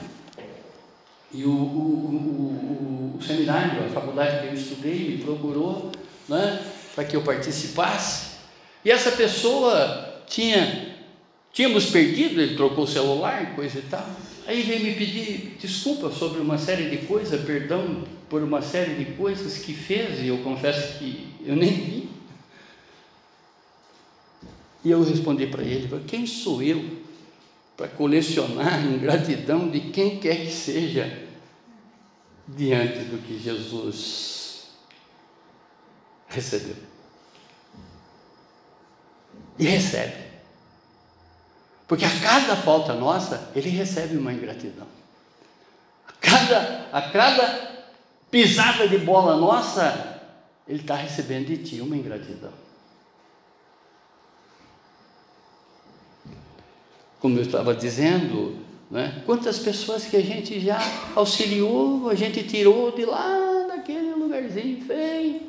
e 1.33 1.45
o, 1.45 1.51
o, 1.51 3.13
o, 3.13 3.17
o, 3.19 3.23
seminário, 3.23 3.85
a 3.85 3.89
faculdade 3.91 4.41
que 4.41 4.47
eu 4.47 4.55
estudei, 4.55 5.11
me 5.11 5.19
procurou 5.19 5.93
né, 6.29 6.65
para 6.99 7.05
que 7.05 7.15
eu 7.15 7.23
participasse, 7.23 8.39
e 8.85 8.91
essa 8.91 9.13
pessoa 9.13 10.21
tinha, 10.27 10.97
tínhamos 11.53 11.87
perdido, 11.87 12.41
ele 12.41 12.57
trocou 12.57 12.83
o 12.83 12.89
celular, 12.89 13.55
coisa 13.55 13.79
e 13.79 13.83
tal, 13.83 14.05
aí 14.45 14.63
veio 14.63 14.83
me 14.83 14.95
pedir 14.97 15.57
desculpa 15.61 16.11
sobre 16.11 16.41
uma 16.41 16.59
série 16.59 16.91
de 16.91 17.07
coisas, 17.07 17.41
perdão 17.43 18.03
por 18.29 18.43
uma 18.43 18.61
série 18.61 18.97
de 18.97 19.13
coisas 19.13 19.59
que 19.59 19.73
fez, 19.75 20.19
e 20.19 20.27
eu 20.27 20.39
confesso 20.39 20.99
que 20.99 21.29
eu 21.47 21.55
nem 21.55 21.71
vi, 21.71 22.11
e 24.85 24.91
eu 24.91 25.01
respondi 25.05 25.47
para 25.47 25.63
ele: 25.63 25.89
quem 26.05 26.27
sou 26.27 26.61
eu 26.61 26.85
para 27.77 27.87
colecionar 27.87 28.85
ingratidão 28.85 29.69
de 29.69 29.93
quem 29.93 30.19
quer 30.19 30.45
que 30.45 30.51
seja 30.51 31.29
diante 32.49 33.05
do 33.05 33.23
que 33.25 33.39
Jesus 33.39 34.71
recebeu? 36.27 36.88
E 39.59 39.65
recebe. 39.65 40.29
Porque 41.87 42.05
a 42.05 42.21
cada 42.21 42.57
falta 42.57 42.95
nossa, 42.95 43.51
ele 43.55 43.71
recebe 43.71 44.17
uma 44.17 44.33
ingratidão. 44.33 44.87
A 46.07 46.13
cada, 46.13 46.87
a 46.93 47.03
cada 47.11 47.87
pisada 48.31 48.87
de 48.87 48.99
bola 48.99 49.37
nossa, 49.37 50.21
ele 50.67 50.81
está 50.81 50.95
recebendo 50.95 51.47
de 51.47 51.59
ti 51.59 51.81
uma 51.81 51.97
ingratidão. 51.97 52.53
como 57.21 57.39
eu 57.39 57.43
estava 57.43 57.75
dizendo, 57.75 58.57
né? 58.91 59.23
quantas 59.27 59.59
pessoas 59.59 60.05
que 60.05 60.17
a 60.17 60.23
gente 60.23 60.61
já 60.61 60.79
auxiliou, 61.15 62.09
a 62.09 62.15
gente 62.15 62.43
tirou 62.45 62.93
de 62.93 63.05
lá 63.05 63.67
daquele 63.69 64.15
lugarzinho 64.15 64.81
feio, 64.85 65.43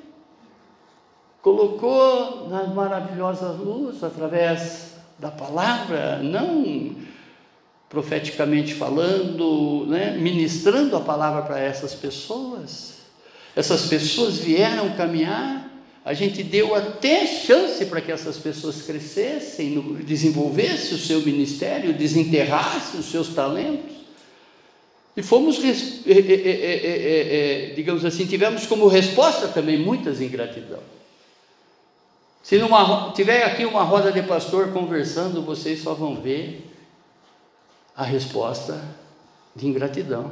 colocou 1.42 2.48
nas 2.50 2.74
maravilhosas 2.74 3.60
luzes 3.60 4.04
através 4.04 4.94
da 5.18 5.30
palavra, 5.30 6.20
não 6.24 6.96
profeticamente 7.90 8.74
falando, 8.74 9.86
né? 9.88 10.18
ministrando 10.18 10.96
a 10.96 11.02
palavra 11.02 11.42
para 11.42 11.60
essas 11.60 11.96
pessoas. 11.96 13.00
Essas 13.56 13.88
pessoas 13.88 14.38
vieram 14.38 14.92
caminhar 14.92 15.70
a 16.10 16.14
gente 16.16 16.42
deu 16.42 16.74
até 16.74 17.28
chance 17.28 17.86
para 17.86 18.02
que 18.02 18.12
essas 18.12 18.38
pessoas 18.38 18.82
crescessem, 18.82 19.80
desenvolvessem 20.04 20.96
o 20.96 21.00
seu 21.00 21.22
ministério, 21.22 21.94
desenterrassem 21.94 23.00
os 23.00 23.12
seus 23.12 23.30
talentos. 23.30 23.98
E 25.16 25.22
fomos, 25.22 25.60
é, 25.64 26.12
é, 26.12 27.70
é, 27.70 27.74
digamos 27.76 28.06
assim, 28.06 28.26
tivemos 28.26 28.66
como 28.66 28.88
resposta 28.88 29.50
também 29.50 29.78
muitas 29.78 30.20
ingratidão. 30.20 30.80
Se 32.50 32.58
numa, 32.58 33.12
tiver 33.12 33.44
aqui 33.44 33.64
uma 33.64 33.84
roda 33.84 34.12
de 34.12 34.24
pastor 34.24 34.70
conversando, 34.70 35.44
vocês 35.44 35.84
só 35.84 35.94
vão 35.94 36.20
ver 36.20 36.68
a 37.96 38.04
resposta 38.04 38.84
de 39.56 39.68
ingratidão. 39.68 40.32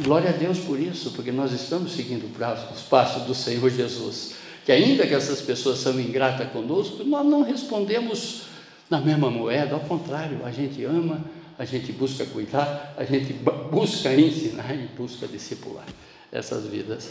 Glória 0.00 0.28
a 0.28 0.32
Deus 0.34 0.58
por 0.58 0.78
isso, 0.78 1.12
porque 1.12 1.32
nós 1.32 1.50
estamos 1.52 1.92
seguindo 1.92 2.30
os 2.70 2.82
passos 2.82 3.22
do 3.22 3.34
Senhor 3.34 3.70
Jesus. 3.70 4.34
Que 4.66 4.72
ainda 4.72 5.06
que 5.06 5.14
essas 5.14 5.40
pessoas 5.40 5.78
são 5.78 5.98
ingratas 5.98 6.52
conosco, 6.52 7.02
nós 7.02 7.24
não 7.24 7.40
respondemos 7.40 8.42
na 8.90 9.00
mesma 9.00 9.30
moeda, 9.30 9.72
ao 9.72 9.80
contrário, 9.80 10.44
a 10.44 10.50
gente 10.50 10.84
ama, 10.84 11.24
a 11.58 11.64
gente 11.64 11.92
busca 11.92 12.26
cuidar, 12.26 12.92
a 12.94 13.04
gente 13.04 13.32
busca 13.72 14.12
ensinar 14.12 14.74
e 14.74 14.86
busca 14.88 15.26
discipular 15.26 15.86
essas 16.30 16.66
vidas. 16.66 17.08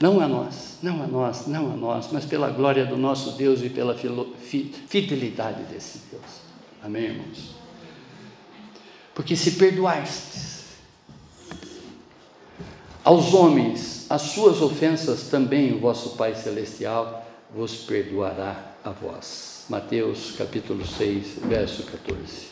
Não 0.00 0.20
a 0.20 0.26
nós, 0.26 0.78
não 0.82 1.02
a 1.02 1.06
nós, 1.06 1.46
não 1.46 1.72
a 1.72 1.76
nós, 1.76 2.08
mas 2.10 2.24
pela 2.24 2.50
glória 2.50 2.84
do 2.84 2.96
nosso 2.96 3.32
Deus 3.32 3.62
e 3.62 3.70
pela 3.70 3.96
fidelidade 3.96 5.62
desse 5.64 6.00
Deus. 6.10 6.24
Amém, 6.82 7.04
irmãos? 7.04 7.54
Porque 9.14 9.36
se 9.36 9.52
perdoastes 9.52 10.64
aos 13.04 13.32
homens 13.32 14.06
as 14.10 14.22
suas 14.22 14.60
ofensas, 14.60 15.28
também 15.28 15.72
o 15.72 15.78
vosso 15.78 16.10
Pai 16.16 16.34
Celestial 16.34 17.24
vos 17.54 17.76
perdoará 17.76 18.72
a 18.84 18.90
vós. 18.90 19.64
Mateus 19.68 20.32
capítulo 20.36 20.84
6, 20.84 21.38
verso 21.44 21.84
14. 21.84 22.48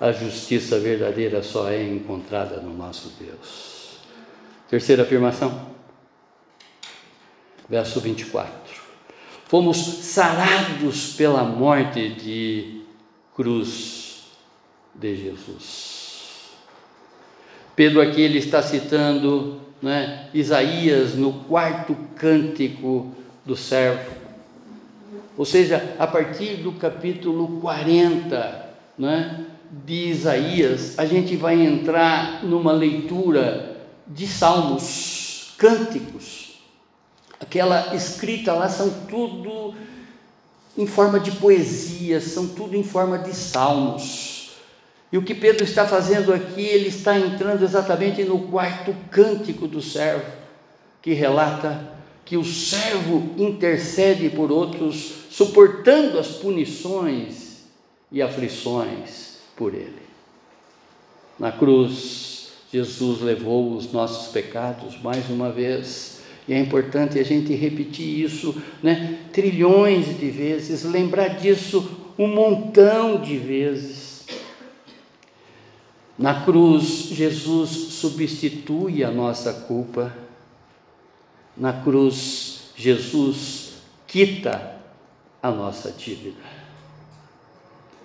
A 0.00 0.10
justiça 0.10 0.78
verdadeira 0.80 1.42
só 1.42 1.68
é 1.68 1.82
encontrada 1.82 2.56
no 2.56 2.74
nosso 2.74 3.12
Deus. 3.20 3.98
Terceira 4.68 5.02
afirmação 5.02 5.73
verso 7.68 8.00
24. 8.00 8.52
Fomos 9.46 9.76
sarados 9.76 11.12
pela 11.14 11.44
morte 11.44 12.08
de 12.08 12.82
cruz 13.34 14.24
de 14.94 15.16
Jesus. 15.16 16.50
Pedro 17.76 18.00
aqui 18.00 18.20
ele 18.20 18.38
está 18.38 18.62
citando 18.62 19.60
né, 19.82 20.28
Isaías 20.32 21.14
no 21.14 21.32
quarto 21.32 21.96
cântico 22.16 23.12
do 23.44 23.56
servo. 23.56 24.12
Ou 25.36 25.44
seja, 25.44 25.94
a 25.98 26.06
partir 26.06 26.56
do 26.56 26.72
capítulo 26.72 27.60
40 27.60 28.70
né, 28.96 29.46
de 29.84 30.10
Isaías, 30.10 30.98
a 30.98 31.04
gente 31.04 31.36
vai 31.36 31.60
entrar 31.60 32.44
numa 32.44 32.72
leitura 32.72 33.76
de 34.06 34.28
salmos, 34.28 35.54
cânticos 35.58 36.43
aquela 37.44 37.94
escrita 37.94 38.52
lá 38.52 38.68
são 38.68 38.90
tudo 39.06 39.74
em 40.76 40.86
forma 40.86 41.20
de 41.20 41.30
poesia, 41.32 42.20
são 42.20 42.48
tudo 42.48 42.74
em 42.74 42.82
forma 42.82 43.18
de 43.18 43.34
salmos. 43.34 44.54
E 45.12 45.18
o 45.18 45.22
que 45.22 45.34
Pedro 45.34 45.62
está 45.62 45.86
fazendo 45.86 46.32
aqui, 46.32 46.62
ele 46.62 46.88
está 46.88 47.16
entrando 47.16 47.62
exatamente 47.62 48.24
no 48.24 48.48
quarto 48.48 48.96
cântico 49.10 49.68
do 49.68 49.80
servo, 49.80 50.26
que 51.00 51.12
relata 51.12 51.92
que 52.24 52.36
o 52.36 52.44
servo 52.44 53.34
intercede 53.36 54.30
por 54.30 54.50
outros, 54.50 55.12
suportando 55.30 56.18
as 56.18 56.28
punições 56.28 57.66
e 58.10 58.22
aflições 58.22 59.36
por 59.54 59.74
ele. 59.74 60.02
Na 61.38 61.52
cruz, 61.52 62.48
Jesus 62.72 63.20
levou 63.20 63.76
os 63.76 63.92
nossos 63.92 64.32
pecados 64.32 65.00
mais 65.00 65.28
uma 65.28 65.52
vez 65.52 66.14
e 66.46 66.52
é 66.52 66.60
importante 66.60 67.18
a 67.18 67.22
gente 67.22 67.54
repetir 67.54 68.24
isso, 68.24 68.54
né? 68.82 69.18
Trilhões 69.32 70.18
de 70.18 70.30
vezes, 70.30 70.84
lembrar 70.84 71.28
disso 71.28 72.12
um 72.18 72.26
montão 72.26 73.20
de 73.20 73.36
vezes. 73.36 74.26
Na 76.18 76.44
cruz, 76.44 77.08
Jesus 77.10 77.70
substitui 77.94 79.02
a 79.02 79.10
nossa 79.10 79.52
culpa. 79.52 80.14
Na 81.56 81.72
cruz, 81.72 82.70
Jesus 82.76 83.74
quita 84.06 84.76
a 85.42 85.50
nossa 85.50 85.90
dívida. 85.90 86.42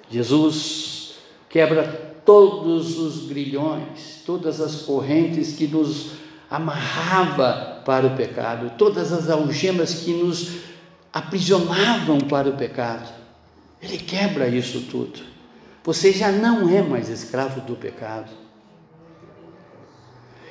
Jesus 0.09 1.15
quebra 1.49 1.83
todos 2.25 2.97
os 2.97 3.27
grilhões, 3.27 4.21
todas 4.25 4.61
as 4.61 4.83
correntes 4.83 5.53
que 5.53 5.67
nos 5.67 6.11
amarrava 6.49 7.81
para 7.85 8.07
o 8.07 8.15
pecado, 8.15 8.73
todas 8.77 9.13
as 9.13 9.29
algemas 9.29 9.95
que 9.95 10.13
nos 10.13 10.59
aprisionavam 11.13 12.19
para 12.19 12.49
o 12.49 12.57
pecado. 12.57 13.09
Ele 13.81 13.97
quebra 13.97 14.47
isso 14.47 14.81
tudo. 14.81 15.19
Você 15.83 16.11
já 16.11 16.31
não 16.31 16.69
é 16.69 16.81
mais 16.81 17.09
escravo 17.09 17.61
do 17.61 17.75
pecado. 17.75 18.29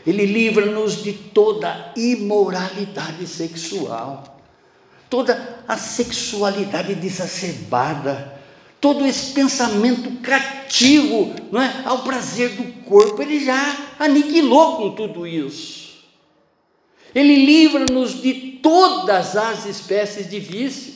Ele 0.07 0.25
livra-nos 0.25 1.03
de 1.03 1.13
toda 1.13 1.93
imoralidade 1.95 3.27
sexual, 3.27 4.41
toda 5.11 5.59
a 5.69 5.77
sexualidade 5.77 6.95
desacerbada, 6.95 8.41
todo 8.81 9.05
esse 9.05 9.33
pensamento 9.33 10.11
cativo 10.23 11.35
não 11.53 11.61
é, 11.61 11.83
ao 11.85 12.05
prazer 12.05 12.51
do 12.51 12.65
corpo. 12.85 13.21
Ele 13.21 13.45
já 13.45 13.77
aniquilou 13.99 14.77
com 14.79 14.91
tudo 14.93 15.27
isso. 15.27 15.88
Ele 17.15 17.37
livra-nos 17.45 18.21
de 18.21 18.59
todas 18.63 19.37
as 19.37 19.67
espécies 19.67 20.29
de 20.29 20.39
vício. 20.39 20.95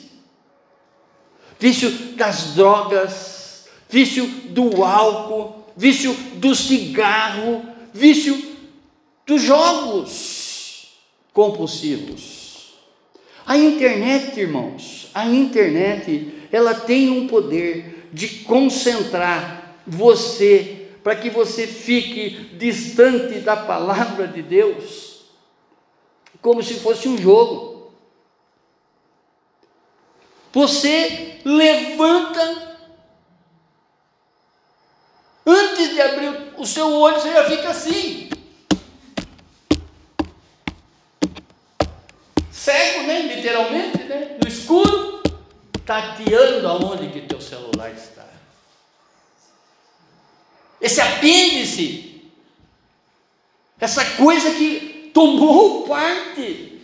Vício 1.58 1.90
das 2.16 2.54
drogas, 2.54 3.66
vício 3.88 4.26
do 4.50 4.84
álcool, 4.84 5.66
vício 5.76 6.12
do 6.34 6.54
cigarro, 6.54 7.64
vício 7.94 8.56
dos 9.26 9.42
jogos 9.42 10.88
compulsivos. 11.32 12.72
A 13.46 13.56
internet, 13.56 14.38
irmãos, 14.38 15.08
a 15.14 15.26
internet, 15.26 16.32
ela 16.50 16.74
tem 16.74 17.10
um 17.10 17.26
poder 17.26 18.08
de 18.12 18.28
concentrar 18.44 19.76
você 19.86 20.88
para 21.02 21.16
que 21.16 21.30
você 21.30 21.66
fique 21.66 22.56
distante 22.56 23.40
da 23.40 23.56
palavra 23.56 24.28
de 24.28 24.42
Deus 24.42 25.11
como 26.42 26.60
se 26.62 26.74
fosse 26.80 27.08
um 27.08 27.16
jogo. 27.16 27.92
Você 30.52 31.40
levanta, 31.44 32.78
antes 35.46 35.94
de 35.94 36.00
abrir 36.02 36.52
o 36.58 36.66
seu 36.66 36.92
olho, 36.92 37.18
você 37.18 37.32
já 37.32 37.44
fica 37.48 37.70
assim. 37.70 38.28
Cego, 42.50 43.06
né? 43.06 43.22
Literalmente, 43.34 44.02
né? 44.02 44.36
No 44.42 44.48
escuro, 44.48 45.22
tateando 45.86 46.68
aonde 46.68 47.08
que 47.08 47.22
teu 47.22 47.40
celular 47.40 47.90
está. 47.92 48.26
Esse 50.80 51.00
apêndice, 51.00 52.30
essa 53.80 54.04
coisa 54.16 54.50
que 54.50 54.91
tomou 55.12 55.86
parte. 55.86 56.80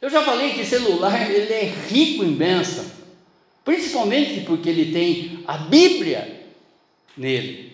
Eu 0.00 0.10
já 0.10 0.22
falei 0.22 0.52
que 0.52 0.64
celular 0.64 1.30
ele 1.30 1.52
é 1.52 1.72
rico 1.88 2.22
em 2.22 2.34
bênção, 2.34 2.84
principalmente 3.64 4.42
porque 4.42 4.68
ele 4.68 4.92
tem 4.92 5.44
a 5.46 5.56
Bíblia 5.56 6.46
nele. 7.16 7.72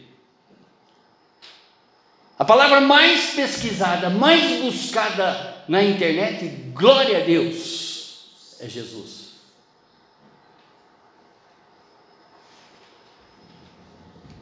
A 2.38 2.44
palavra 2.44 2.80
mais 2.80 3.34
pesquisada, 3.34 4.08
mais 4.08 4.62
buscada 4.62 5.64
na 5.68 5.84
internet, 5.84 6.46
glória 6.72 7.18
a 7.18 7.20
Deus, 7.20 8.56
é 8.60 8.68
Jesus. 8.68 9.19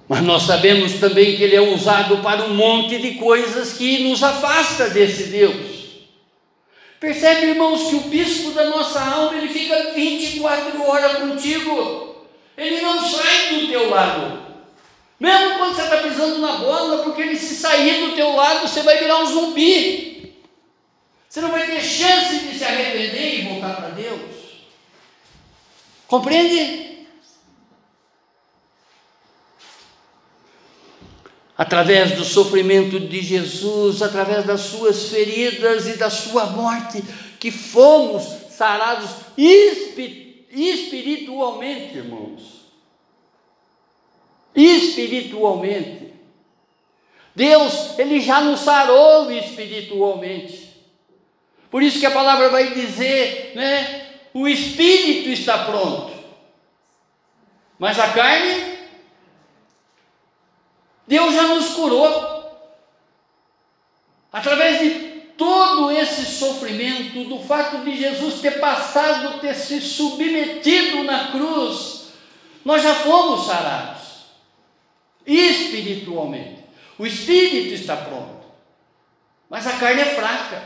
Mas 0.08 0.22
nós 0.22 0.44
sabemos 0.44 0.94
também 0.94 1.36
que 1.36 1.42
ele 1.42 1.54
é 1.54 1.60
usado 1.60 2.18
para 2.18 2.44
um 2.44 2.54
monte 2.54 2.98
de 2.98 3.12
coisas 3.16 3.74
que 3.74 4.04
nos 4.04 4.22
afasta 4.22 4.88
desse 4.88 5.24
Deus. 5.24 5.78
Percebe, 6.98 7.48
irmãos, 7.48 7.90
que 7.90 7.96
o 7.96 8.00
bispo 8.00 8.52
da 8.52 8.70
nossa 8.70 9.00
alma, 9.00 9.36
ele 9.36 9.48
fica 9.48 9.92
24 9.92 10.82
horas 10.82 11.18
contigo. 11.18 12.26
Ele 12.56 12.80
não 12.80 13.06
sai 13.06 13.60
do 13.60 13.68
teu 13.68 13.90
lado. 13.90 14.48
Mesmo 15.20 15.58
quando 15.58 15.76
você 15.76 15.82
está 15.82 15.98
pisando 15.98 16.38
na 16.38 16.52
bola, 16.52 17.02
porque 17.02 17.20
ele 17.22 17.36
se 17.36 17.54
sair 17.54 18.06
do 18.06 18.16
teu 18.16 18.34
lado, 18.34 18.66
você 18.66 18.82
vai 18.82 18.98
virar 18.98 19.20
um 19.20 19.26
zumbi. 19.26 20.34
Você 21.28 21.40
não 21.40 21.50
vai 21.50 21.66
ter 21.66 21.82
chance 21.82 22.38
de 22.38 22.58
se 22.58 22.64
arrepender 22.64 23.40
e 23.40 23.42
voltar 23.42 23.76
para 23.76 23.88
Deus. 23.90 24.20
Compreende? 26.06 26.87
Através 31.58 32.12
do 32.12 32.24
sofrimento 32.24 32.98
de 33.00 33.20
Jesus, 33.20 34.00
através 34.00 34.46
das 34.46 34.60
suas 34.60 35.08
feridas 35.08 35.88
e 35.88 35.98
da 35.98 36.08
sua 36.08 36.46
morte, 36.46 37.02
que 37.40 37.50
fomos 37.50 38.22
sarados 38.50 39.10
espiritualmente, 39.36 41.96
irmãos. 41.96 42.68
Espiritualmente. 44.54 46.14
Deus, 47.34 47.98
Ele 47.98 48.20
já 48.20 48.40
nos 48.40 48.60
sarou 48.60 49.28
espiritualmente. 49.32 50.68
Por 51.70 51.82
isso 51.82 51.98
que 51.98 52.06
a 52.06 52.12
palavra 52.12 52.50
vai 52.50 52.72
dizer, 52.72 53.54
né? 53.56 54.06
O 54.32 54.46
espírito 54.46 55.28
está 55.30 55.64
pronto, 55.64 56.12
mas 57.78 57.98
a 57.98 58.12
carne, 58.12 58.77
Deus 61.08 61.34
já 61.34 61.42
nos 61.48 61.70
curou. 61.70 62.36
Através 64.30 64.80
de 64.80 64.90
todo 65.38 65.90
esse 65.90 66.26
sofrimento, 66.26 67.24
do 67.24 67.40
fato 67.40 67.78
de 67.78 67.96
Jesus 67.96 68.40
ter 68.40 68.60
passado, 68.60 69.40
ter 69.40 69.54
se 69.54 69.80
submetido 69.80 71.02
na 71.04 71.32
cruz, 71.32 72.08
nós 72.64 72.82
já 72.82 72.94
fomos 72.94 73.46
sarados 73.46 74.08
espiritualmente. 75.26 76.64
O 76.98 77.06
espírito 77.06 77.74
está 77.74 77.96
pronto, 77.96 78.44
mas 79.48 79.66
a 79.66 79.78
carne 79.78 80.02
é 80.02 80.14
fraca. 80.14 80.62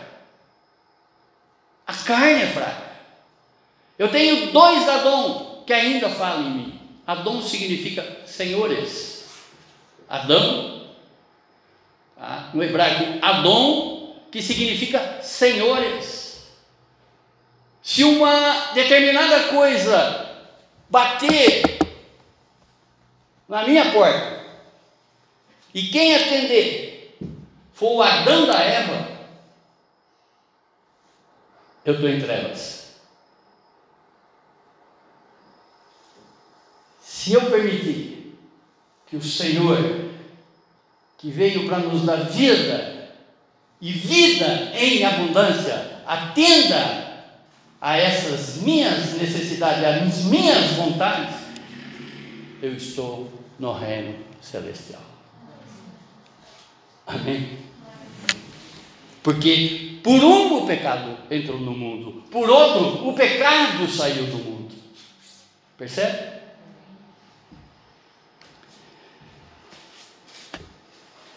A 1.87 1.95
carne 1.95 2.43
é 2.43 2.47
fraca. 2.47 2.93
Eu 3.99 4.11
tenho 4.11 4.51
dois 4.51 4.89
Adão 4.89 5.63
que 5.65 5.73
ainda 5.73 6.09
falam 6.09 6.47
em 6.47 6.51
mim. 6.51 6.81
Adão 7.07 7.43
significa 7.43 8.23
senhores. 8.27 9.22
Adão, 10.13 10.89
tá? 12.15 12.51
no 12.53 12.63
hebraico, 12.63 13.19
Adão, 13.25 14.15
que 14.31 14.43
significa 14.43 15.23
senhores. 15.23 16.53
Se 17.83 18.05
uma 18.05 18.73
determinada 18.75 19.49
coisa 19.49 20.45
bater 20.91 21.79
na 23.49 23.67
minha 23.67 23.91
porta, 23.91 24.45
e 25.73 25.85
quem 25.85 26.15
atender 26.15 27.17
for 27.73 27.93
o 27.95 28.03
Adão 28.03 28.47
da 28.47 28.61
Eva, 28.61 29.09
eu 31.87 31.95
estou 31.95 32.11
em 32.11 32.21
trevas. 32.21 33.01
Se 37.01 37.33
eu 37.33 37.51
permitir 37.51 38.12
que 39.13 39.17
o 39.19 39.23
Senhor, 39.23 40.09
que 41.19 41.31
veio 41.31 41.67
para 41.67 41.81
nos 41.81 42.07
dar 42.07 42.31
vida, 42.31 43.11
e 43.79 43.93
vida 43.93 44.73
em 44.75 45.05
abundância, 45.05 45.99
atenda 46.07 47.27
a 47.79 47.99
essas 47.99 48.63
minhas 48.63 49.13
necessidades, 49.19 49.85
às 49.85 50.25
minhas 50.25 50.71
vontades, 50.77 51.35
eu 52.63 52.75
estou 52.75 53.31
no 53.59 53.75
reino 53.75 54.15
celestial. 54.41 55.03
Amém? 57.07 57.59
Porque 59.23 59.99
por 60.03 60.25
um 60.25 60.63
o 60.63 60.67
pecado 60.67 61.19
entrou 61.31 61.61
no 61.61 61.73
mundo, 61.73 62.25
por 62.31 62.49
outro 62.49 63.07
o 63.07 63.13
pecado 63.13 63.87
saiu 63.91 64.25
do 64.29 64.39
mundo. 64.39 64.75
Percebe? 65.77 66.32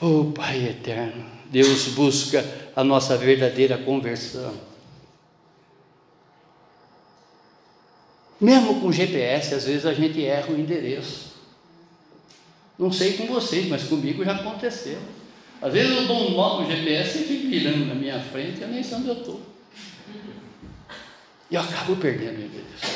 Oh 0.07 0.31
Pai 0.31 0.67
eterno, 0.67 1.25
Deus 1.49 1.87
busca 1.87 2.45
a 2.75 2.83
nossa 2.83 3.17
verdadeira 3.17 3.75
conversão. 3.75 4.53
Mesmo 8.39 8.81
com 8.81 8.91
GPS, 8.91 9.55
às 9.55 9.65
vezes 9.65 9.83
a 9.83 9.95
gente 9.95 10.23
erra 10.23 10.53
o 10.53 10.59
endereço. 10.59 11.33
Não 12.77 12.91
sei 12.91 13.13
com 13.13 13.25
vocês, 13.25 13.67
mas 13.67 13.85
comigo 13.85 14.23
já 14.23 14.35
aconteceu. 14.35 14.99
Às 15.59 15.73
vezes 15.73 15.97
eu 15.97 16.05
dou 16.05 16.29
um 16.29 16.35
nó 16.35 16.61
no 16.61 16.67
GPS 16.69 17.17
e 17.17 17.23
fico 17.23 17.47
virando 17.47 17.87
na 17.87 17.95
minha 17.95 18.19
frente, 18.19 18.61
eu 18.61 18.67
nem 18.67 18.83
sei 18.83 18.99
onde 18.99 19.07
eu 19.07 19.15
estou. 19.15 19.41
E 21.49 21.55
eu 21.55 21.61
acabo 21.61 21.95
perdendo 21.95 22.41
o 22.41 22.45
endereço. 22.45 22.95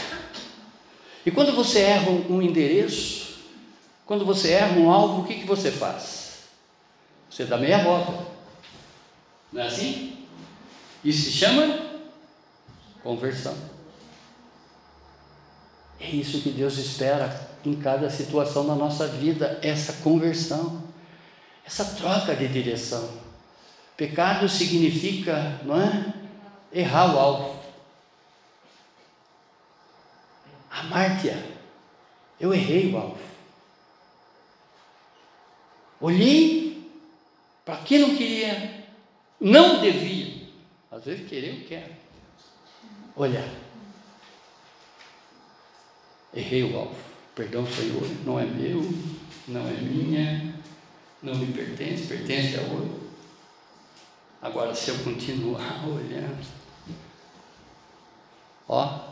E 1.26 1.32
quando 1.32 1.56
você 1.56 1.80
erra 1.80 2.12
um 2.12 2.40
endereço, 2.40 3.40
quando 4.06 4.24
você 4.24 4.52
erra 4.52 4.80
um 4.80 4.92
alvo, 4.92 5.24
o 5.24 5.26
que, 5.26 5.40
que 5.40 5.48
você 5.48 5.72
faz? 5.72 6.19
Você 7.30 7.46
dá 7.46 7.58
meia 7.58 7.84
volta. 7.84 8.26
Não 9.52 9.62
é 9.62 9.68
assim? 9.68 10.28
Isso 11.04 11.26
se 11.26 11.32
chama 11.32 11.80
conversão. 13.04 13.56
É 16.00 16.10
isso 16.10 16.42
que 16.42 16.50
Deus 16.50 16.78
espera 16.78 17.50
em 17.66 17.76
cada 17.76 18.10
situação 18.10 18.66
da 18.66 18.76
nossa 18.76 19.08
vida, 19.08 19.60
essa 19.62 19.94
conversão 20.02 20.90
essa 21.70 21.86
troca 21.86 22.36
de 22.36 22.48
direção. 22.48 23.08
Pecado 23.96 24.50
significa, 24.50 25.60
não 25.64 25.80
é? 25.80 26.14
Errar 26.74 27.14
o 27.14 27.20
alvo. 27.20 27.60
Amar-te. 30.72 31.32
Eu 32.40 32.52
errei 32.52 32.92
o 32.92 32.98
alvo. 32.98 33.20
Olhei 36.02 36.59
para 37.70 37.78
quem 37.84 38.00
não 38.00 38.16
queria, 38.16 38.84
não 39.40 39.80
devia. 39.80 40.48
Às 40.92 41.06
vezes 41.06 41.30
querer 41.30 41.60
eu 41.60 41.68
quero. 41.68 41.94
Olhar. 43.16 43.48
Errei 46.34 46.64
o 46.64 46.76
alvo. 46.76 46.96
Perdão, 47.36 47.68
Senhor, 47.68 48.02
não 48.26 48.40
é 48.40 48.46
meu, 48.46 48.82
não 49.48 49.68
é 49.68 49.74
minha, 49.74 50.56
não 51.22 51.36
me 51.36 51.54
pertence, 51.54 52.08
pertence 52.08 52.58
a 52.58 52.62
outro. 52.74 53.08
Agora, 54.42 54.74
se 54.74 54.90
eu 54.90 54.98
continuar 55.04 55.62
olhando, 55.88 56.44
ó, 58.68 59.10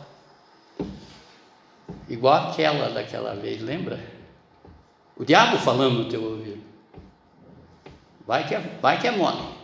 igual 2.10 2.50
aquela 2.50 2.90
daquela 2.90 3.36
vez, 3.36 3.62
lembra? 3.62 4.04
O 5.16 5.24
diabo 5.24 5.60
falando 5.60 6.04
no 6.04 6.10
teu 6.10 6.24
ouvido. 6.24 6.67
Vai 8.28 8.46
que 8.46 8.54
é, 8.54 8.60
vai 8.82 9.00
que 9.00 9.08
é 9.08 9.12
mole. 9.12 9.56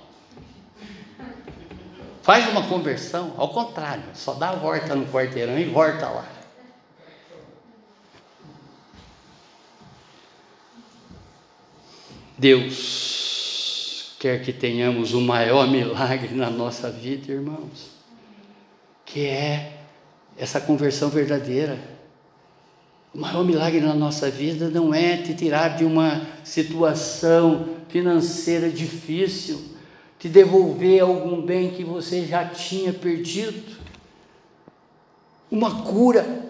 Faz 2.21 2.47
uma 2.47 2.65
conversão, 2.69 3.33
ao 3.35 3.49
contrário, 3.49 4.05
só 4.13 4.33
dá 4.33 4.51
a 4.51 4.55
volta 4.55 4.95
no 4.95 5.05
quarteirão 5.07 5.59
e 5.59 5.65
volta 5.65 6.07
lá. 6.07 6.25
Deus 12.37 14.15
quer 14.19 14.41
que 14.41 14.53
tenhamos 14.53 15.13
o 15.13 15.19
maior 15.19 15.67
milagre 15.67 16.33
na 16.33 16.49
nossa 16.49 16.89
vida, 16.89 17.33
irmãos, 17.33 17.89
que 19.05 19.25
é 19.25 19.79
essa 20.37 20.61
conversão 20.61 21.09
verdadeira. 21.09 21.77
O 23.13 23.19
maior 23.19 23.43
milagre 23.43 23.81
na 23.81 23.93
nossa 23.93 24.31
vida 24.31 24.69
não 24.69 24.93
é 24.93 25.17
te 25.17 25.33
tirar 25.33 25.75
de 25.75 25.83
uma 25.83 26.25
situação 26.43 27.82
financeira 27.93 28.71
difícil, 28.71 29.63
te 30.17 30.27
devolver 30.27 31.03
algum 31.03 31.39
bem 31.39 31.69
que 31.69 31.83
você 31.83 32.25
já 32.25 32.43
tinha 32.43 32.91
perdido, 32.91 33.77
uma 35.51 35.83
cura, 35.83 36.49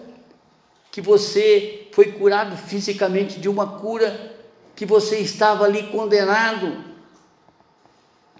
que 0.90 1.02
você 1.02 1.86
foi 1.92 2.12
curado 2.12 2.56
fisicamente 2.56 3.38
de 3.38 3.46
uma 3.46 3.78
cura 3.78 4.34
que 4.74 4.86
você 4.86 5.18
estava 5.18 5.66
ali 5.66 5.82
condenado. 5.88 6.82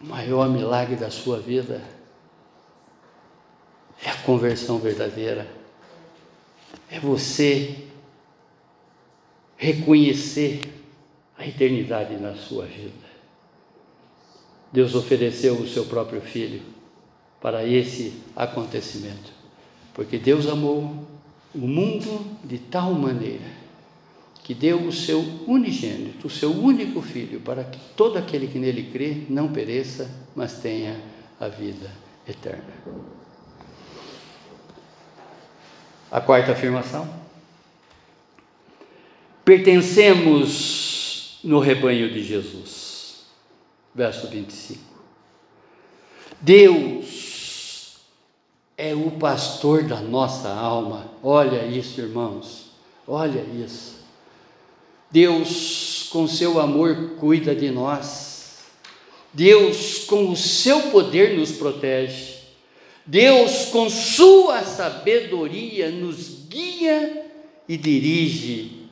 O 0.00 0.06
maior 0.06 0.48
milagre 0.48 0.96
da 0.96 1.10
sua 1.10 1.38
vida 1.38 1.82
é 4.02 4.08
a 4.08 4.16
conversão 4.22 4.78
verdadeira. 4.78 5.46
É 6.90 6.98
você 6.98 7.84
reconhecer 9.58 10.83
eternidade 11.46 12.16
na 12.16 12.34
sua 12.34 12.64
vida. 12.64 12.92
Deus 14.72 14.94
ofereceu 14.94 15.54
o 15.54 15.68
seu 15.68 15.86
próprio 15.86 16.20
filho 16.20 16.62
para 17.40 17.64
esse 17.64 18.14
acontecimento, 18.34 19.32
porque 19.92 20.18
Deus 20.18 20.46
amou 20.46 21.06
o 21.54 21.58
mundo 21.58 22.26
de 22.42 22.58
tal 22.58 22.92
maneira 22.94 23.64
que 24.42 24.52
deu 24.52 24.86
o 24.86 24.92
seu 24.92 25.20
unigênito, 25.46 26.26
o 26.26 26.30
seu 26.30 26.50
único 26.50 27.00
filho, 27.00 27.40
para 27.40 27.64
que 27.64 27.78
todo 27.96 28.18
aquele 28.18 28.46
que 28.46 28.58
nele 28.58 28.90
crê 28.92 29.22
não 29.30 29.50
pereça, 29.50 30.10
mas 30.36 30.58
tenha 30.58 31.00
a 31.40 31.48
vida 31.48 31.90
eterna. 32.28 32.74
A 36.10 36.20
quarta 36.20 36.52
afirmação. 36.52 37.08
Pertencemos 39.44 41.03
no 41.44 41.60
rebanho 41.60 42.10
de 42.10 42.24
Jesus. 42.24 43.26
verso 43.94 44.26
25. 44.26 44.80
Deus 46.40 47.98
é 48.76 48.94
o 48.94 49.12
pastor 49.12 49.84
da 49.84 50.00
nossa 50.00 50.48
alma. 50.48 51.12
Olha 51.22 51.64
isso, 51.64 52.00
irmãos. 52.00 52.70
Olha 53.06 53.44
isso. 53.64 53.94
Deus, 55.10 56.08
com 56.10 56.26
seu 56.26 56.58
amor, 56.58 57.16
cuida 57.20 57.54
de 57.54 57.70
nós. 57.70 58.64
Deus, 59.32 60.04
com 60.06 60.30
o 60.30 60.36
seu 60.36 60.90
poder, 60.90 61.38
nos 61.38 61.52
protege. 61.52 62.34
Deus, 63.06 63.66
com 63.66 63.88
sua 63.88 64.62
sabedoria, 64.62 65.90
nos 65.90 66.46
guia 66.48 67.26
e 67.68 67.76
dirige 67.76 68.88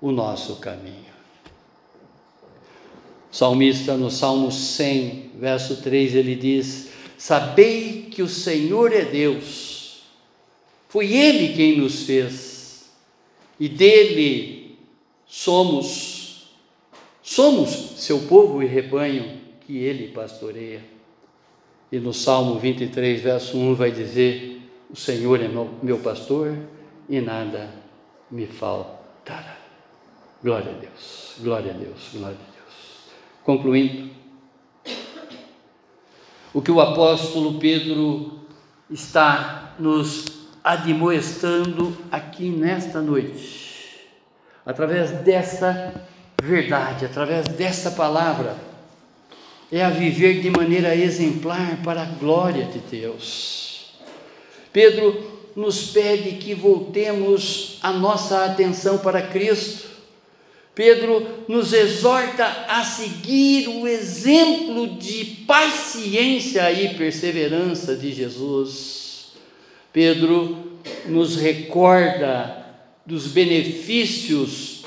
o 0.00 0.10
nosso 0.10 0.56
caminho. 0.56 1.01
O 3.32 3.34
salmista, 3.34 3.96
no 3.96 4.10
Salmo 4.10 4.52
100, 4.52 5.30
verso 5.40 5.76
3, 5.80 6.16
ele 6.16 6.36
diz: 6.36 6.90
Sabei 7.16 8.08
que 8.10 8.20
o 8.20 8.28
Senhor 8.28 8.92
é 8.92 9.06
Deus, 9.06 10.02
foi 10.86 11.14
Ele 11.14 11.54
quem 11.54 11.78
nos 11.78 12.02
fez, 12.02 12.90
e 13.58 13.70
dele 13.70 14.76
somos, 15.26 16.50
somos 17.22 17.70
seu 17.96 18.20
povo 18.20 18.62
e 18.62 18.66
rebanho 18.66 19.40
que 19.66 19.78
Ele 19.78 20.08
pastoreia. 20.08 20.84
E 21.90 21.98
no 21.98 22.12
Salmo 22.12 22.58
23, 22.58 23.18
verso 23.22 23.56
1, 23.56 23.74
vai 23.74 23.90
dizer: 23.90 24.60
O 24.90 24.96
Senhor 24.96 25.40
é 25.40 25.48
meu, 25.82 25.98
pastor 26.00 26.54
e 27.08 27.18
nada 27.18 27.70
me 28.30 28.46
faltará. 28.46 29.56
Glória 30.42 30.70
a 30.70 30.74
Deus, 30.74 31.36
glória 31.40 31.72
a 31.72 31.74
Deus, 31.74 32.10
glória 32.12 32.36
a 32.36 32.44
Deus. 32.44 32.51
Concluindo, 33.44 34.10
o 36.54 36.62
que 36.62 36.70
o 36.70 36.80
apóstolo 36.80 37.58
Pedro 37.58 38.40
está 38.88 39.74
nos 39.78 40.46
admoestando 40.62 41.96
aqui 42.10 42.48
nesta 42.50 43.00
noite, 43.00 44.06
através 44.64 45.10
dessa 45.22 46.06
verdade, 46.40 47.04
através 47.04 47.48
dessa 47.48 47.90
palavra, 47.90 48.56
é 49.72 49.82
a 49.82 49.90
viver 49.90 50.40
de 50.40 50.50
maneira 50.50 50.94
exemplar 50.94 51.78
para 51.82 52.02
a 52.02 52.06
glória 52.06 52.66
de 52.66 52.78
Deus. 52.78 53.92
Pedro 54.72 55.50
nos 55.56 55.90
pede 55.90 56.36
que 56.36 56.54
voltemos 56.54 57.78
a 57.82 57.92
nossa 57.92 58.44
atenção 58.44 58.98
para 58.98 59.22
Cristo 59.22 59.91
Pedro 60.74 61.44
nos 61.48 61.72
exorta 61.72 62.46
a 62.68 62.82
seguir 62.82 63.68
o 63.68 63.86
exemplo 63.86 64.96
de 64.96 65.24
paciência 65.46 66.72
e 66.72 66.94
perseverança 66.94 67.94
de 67.94 68.10
Jesus. 68.10 69.32
Pedro 69.92 70.72
nos 71.06 71.36
recorda 71.36 72.66
dos 73.04 73.26
benefícios 73.26 74.82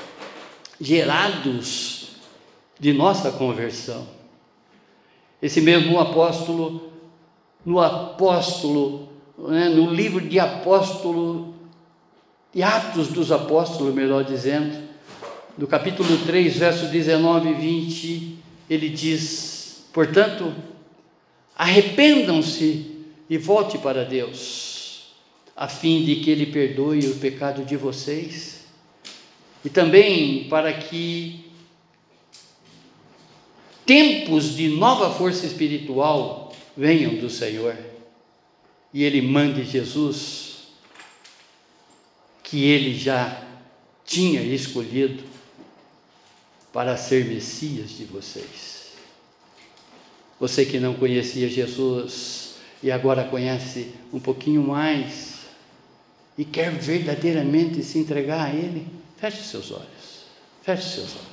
gerados 0.80 2.08
de 2.80 2.92
nossa 2.92 3.30
conversão. 3.30 4.08
Esse 5.40 5.60
mesmo 5.60 6.00
apóstolo, 6.00 6.90
no 7.64 7.80
apóstolo, 7.80 9.08
né, 9.38 9.68
no 9.68 9.92
livro 9.92 10.20
de 10.20 10.40
apóstolo, 10.40 11.54
de 12.52 12.62
Atos 12.62 13.08
dos 13.08 13.30
Apóstolos, 13.30 13.94
melhor 13.94 14.24
dizendo, 14.24 14.85
no 15.56 15.66
capítulo 15.66 16.18
3, 16.26 16.58
verso 16.58 16.86
19 16.86 17.48
e 17.48 17.54
20, 17.54 18.38
ele 18.68 18.88
diz: 18.90 19.86
Portanto, 19.92 20.54
arrependam-se 21.56 23.04
e 23.28 23.38
volte 23.38 23.78
para 23.78 24.04
Deus, 24.04 25.14
a 25.56 25.66
fim 25.66 26.04
de 26.04 26.16
que 26.16 26.30
Ele 26.30 26.46
perdoe 26.46 27.06
o 27.08 27.16
pecado 27.16 27.64
de 27.64 27.76
vocês, 27.76 28.66
e 29.64 29.70
também 29.70 30.44
para 30.48 30.72
que 30.74 31.46
tempos 33.86 34.54
de 34.54 34.68
nova 34.68 35.10
força 35.10 35.46
espiritual 35.46 36.54
venham 36.76 37.14
do 37.14 37.30
Senhor, 37.30 37.76
e 38.92 39.02
Ele 39.02 39.22
mande 39.22 39.64
Jesus, 39.64 40.56
que 42.42 42.62
Ele 42.64 42.94
já 42.94 43.42
tinha 44.04 44.40
escolhido 44.42 45.24
para 46.76 46.94
ser 46.94 47.24
Messias 47.24 47.88
de 47.92 48.04
vocês. 48.04 48.92
Você 50.38 50.66
que 50.66 50.78
não 50.78 50.92
conhecia 50.92 51.48
Jesus 51.48 52.56
e 52.82 52.92
agora 52.92 53.24
conhece 53.24 53.94
um 54.12 54.20
pouquinho 54.20 54.62
mais 54.62 55.46
e 56.36 56.44
quer 56.44 56.70
verdadeiramente 56.70 57.82
se 57.82 57.98
entregar 57.98 58.50
a 58.50 58.54
Ele, 58.54 58.86
feche 59.16 59.42
seus 59.42 59.72
olhos. 59.72 60.26
Feche 60.60 60.96
seus 60.96 61.16
olhos. 61.16 61.26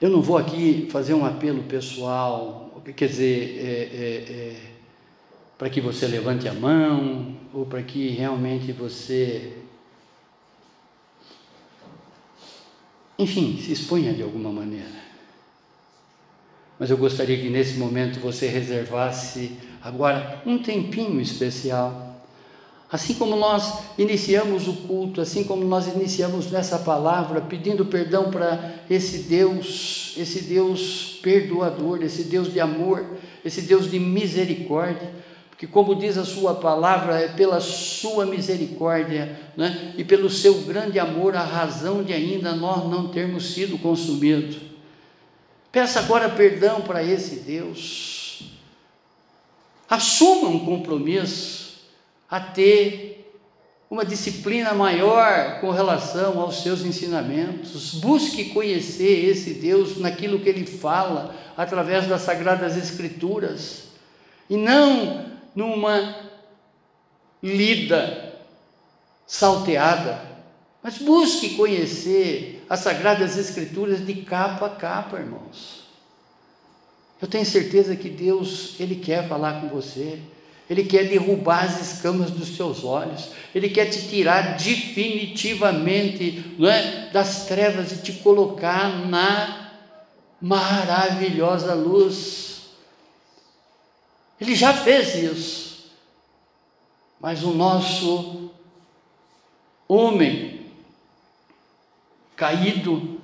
Eu 0.00 0.08
não 0.08 0.22
vou 0.22 0.38
aqui 0.38 0.88
fazer 0.90 1.12
um 1.12 1.26
apelo 1.26 1.64
pessoal, 1.64 2.82
quer 2.96 3.08
dizer, 3.08 3.60
é, 3.62 3.68
é, 3.68 4.32
é, 4.32 4.56
para 5.58 5.68
que 5.68 5.82
você 5.82 6.06
levante 6.06 6.48
a 6.48 6.54
mão 6.54 7.36
ou 7.52 7.66
para 7.66 7.82
que 7.82 8.08
realmente 8.08 8.72
você 8.72 9.60
enfim, 13.20 13.60
se 13.62 13.70
exponha 13.70 14.14
de 14.14 14.22
alguma 14.22 14.50
maneira. 14.50 15.00
Mas 16.78 16.88
eu 16.88 16.96
gostaria 16.96 17.36
que 17.36 17.50
nesse 17.50 17.76
momento 17.76 18.18
você 18.18 18.46
reservasse 18.46 19.52
agora 19.82 20.42
um 20.46 20.56
tempinho 20.58 21.20
especial. 21.20 22.24
Assim 22.90 23.14
como 23.14 23.36
nós 23.36 23.80
iniciamos 23.98 24.66
o 24.66 24.72
culto, 24.72 25.20
assim 25.20 25.44
como 25.44 25.62
nós 25.64 25.86
iniciamos 25.86 26.50
nessa 26.50 26.78
palavra, 26.78 27.42
pedindo 27.42 27.84
perdão 27.84 28.30
para 28.30 28.74
esse 28.88 29.24
Deus, 29.24 30.14
esse 30.16 30.44
Deus 30.44 31.18
perdoador, 31.22 32.02
esse 32.02 32.24
Deus 32.24 32.50
de 32.50 32.58
amor, 32.58 33.04
esse 33.44 33.60
Deus 33.60 33.90
de 33.90 34.00
misericórdia 34.00 35.10
que, 35.60 35.66
como 35.66 35.94
diz 35.94 36.16
a 36.16 36.24
Sua 36.24 36.54
palavra, 36.54 37.20
é 37.20 37.28
pela 37.28 37.60
Sua 37.60 38.24
misericórdia 38.24 39.38
né, 39.54 39.92
e 39.94 40.02
pelo 40.02 40.30
Seu 40.30 40.54
grande 40.62 40.98
amor 40.98 41.36
a 41.36 41.42
razão 41.42 42.02
de 42.02 42.14
ainda 42.14 42.54
nós 42.54 42.90
não 42.90 43.08
termos 43.08 43.52
sido 43.52 43.76
consumidos. 43.76 44.56
Peça 45.70 46.00
agora 46.00 46.30
perdão 46.30 46.80
para 46.80 47.04
esse 47.04 47.40
Deus. 47.40 48.54
Assuma 49.86 50.48
um 50.48 50.64
compromisso 50.64 51.82
a 52.30 52.40
ter 52.40 53.30
uma 53.90 54.02
disciplina 54.02 54.72
maior 54.72 55.60
com 55.60 55.68
relação 55.68 56.40
aos 56.40 56.62
seus 56.62 56.80
ensinamentos. 56.86 57.96
Busque 57.96 58.46
conhecer 58.46 59.28
esse 59.28 59.52
Deus 59.52 59.98
naquilo 59.98 60.40
que 60.40 60.48
ele 60.48 60.64
fala 60.64 61.36
através 61.54 62.06
das 62.06 62.22
sagradas 62.22 62.78
escrituras. 62.78 63.90
E 64.48 64.56
não 64.56 65.29
numa 65.54 66.30
lida 67.42 68.34
salteada, 69.26 70.30
mas 70.82 70.98
busque 70.98 71.56
conhecer 71.56 72.64
as 72.68 72.80
Sagradas 72.80 73.36
Escrituras 73.36 74.04
de 74.04 74.14
capa 74.22 74.66
a 74.66 74.70
capa, 74.70 75.18
irmãos. 75.18 75.80
Eu 77.20 77.28
tenho 77.28 77.44
certeza 77.44 77.94
que 77.94 78.08
Deus, 78.08 78.76
Ele 78.80 78.96
quer 78.96 79.28
falar 79.28 79.60
com 79.60 79.68
você, 79.68 80.18
Ele 80.68 80.84
quer 80.84 81.08
derrubar 81.08 81.64
as 81.64 81.80
escamas 81.80 82.30
dos 82.30 82.56
seus 82.56 82.82
olhos, 82.82 83.30
Ele 83.54 83.68
quer 83.68 83.86
te 83.86 84.08
tirar 84.08 84.56
definitivamente 84.56 86.56
é, 86.60 87.10
das 87.10 87.46
trevas 87.46 87.92
e 87.92 87.98
te 87.98 88.14
colocar 88.14 89.06
na 89.06 89.72
maravilhosa 90.40 91.74
luz. 91.74 92.59
Ele 94.40 94.54
já 94.54 94.72
fez 94.72 95.14
isso. 95.14 95.90
Mas 97.20 97.42
o 97.42 97.50
nosso 97.50 98.50
homem 99.86 100.60
caído 102.34 103.20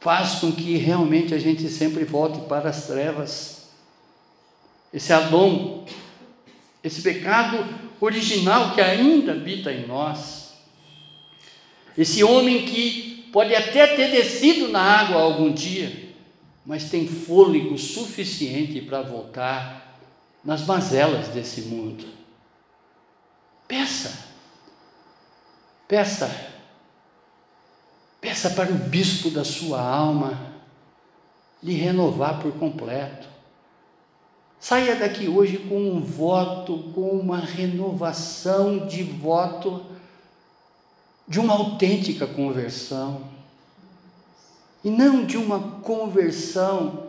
faz 0.00 0.36
com 0.36 0.50
que 0.50 0.76
realmente 0.76 1.34
a 1.34 1.38
gente 1.38 1.68
sempre 1.68 2.04
volte 2.04 2.40
para 2.48 2.70
as 2.70 2.86
trevas. 2.86 3.68
Esse 4.94 5.12
Adão, 5.12 5.84
esse 6.82 7.02
pecado 7.02 7.62
original 8.00 8.74
que 8.74 8.80
ainda 8.80 9.32
habita 9.32 9.70
em 9.70 9.86
nós. 9.86 10.54
Esse 11.96 12.24
homem 12.24 12.64
que 12.64 13.28
pode 13.32 13.54
até 13.54 13.88
ter 13.88 14.10
descido 14.10 14.68
na 14.68 14.80
água 14.80 15.20
algum 15.20 15.52
dia, 15.52 16.14
mas 16.64 16.88
tem 16.88 17.06
fôlego 17.06 17.76
suficiente 17.76 18.80
para 18.80 19.02
voltar 19.02 19.77
nas 20.48 20.64
mazelas 20.64 21.28
desse 21.28 21.60
mundo. 21.60 22.06
Peça, 23.68 24.10
peça, 25.86 26.48
Peça 28.20 28.50
para 28.50 28.70
o 28.70 28.74
bispo 28.74 29.30
da 29.30 29.44
sua 29.44 29.80
alma 29.80 30.38
lhe 31.62 31.74
renovar 31.74 32.40
por 32.40 32.52
completo. 32.52 33.28
Saia 34.58 34.96
daqui 34.96 35.28
hoje 35.28 35.58
com 35.58 35.76
um 35.76 36.00
voto, 36.00 36.90
com 36.94 37.10
uma 37.10 37.38
renovação 37.38 38.88
de 38.88 39.04
voto, 39.04 39.84
de 41.28 41.38
uma 41.38 41.54
autêntica 41.54 42.26
conversão. 42.26 43.22
E 44.82 44.90
não 44.90 45.24
de 45.24 45.36
uma 45.36 45.60
conversão 45.80 47.07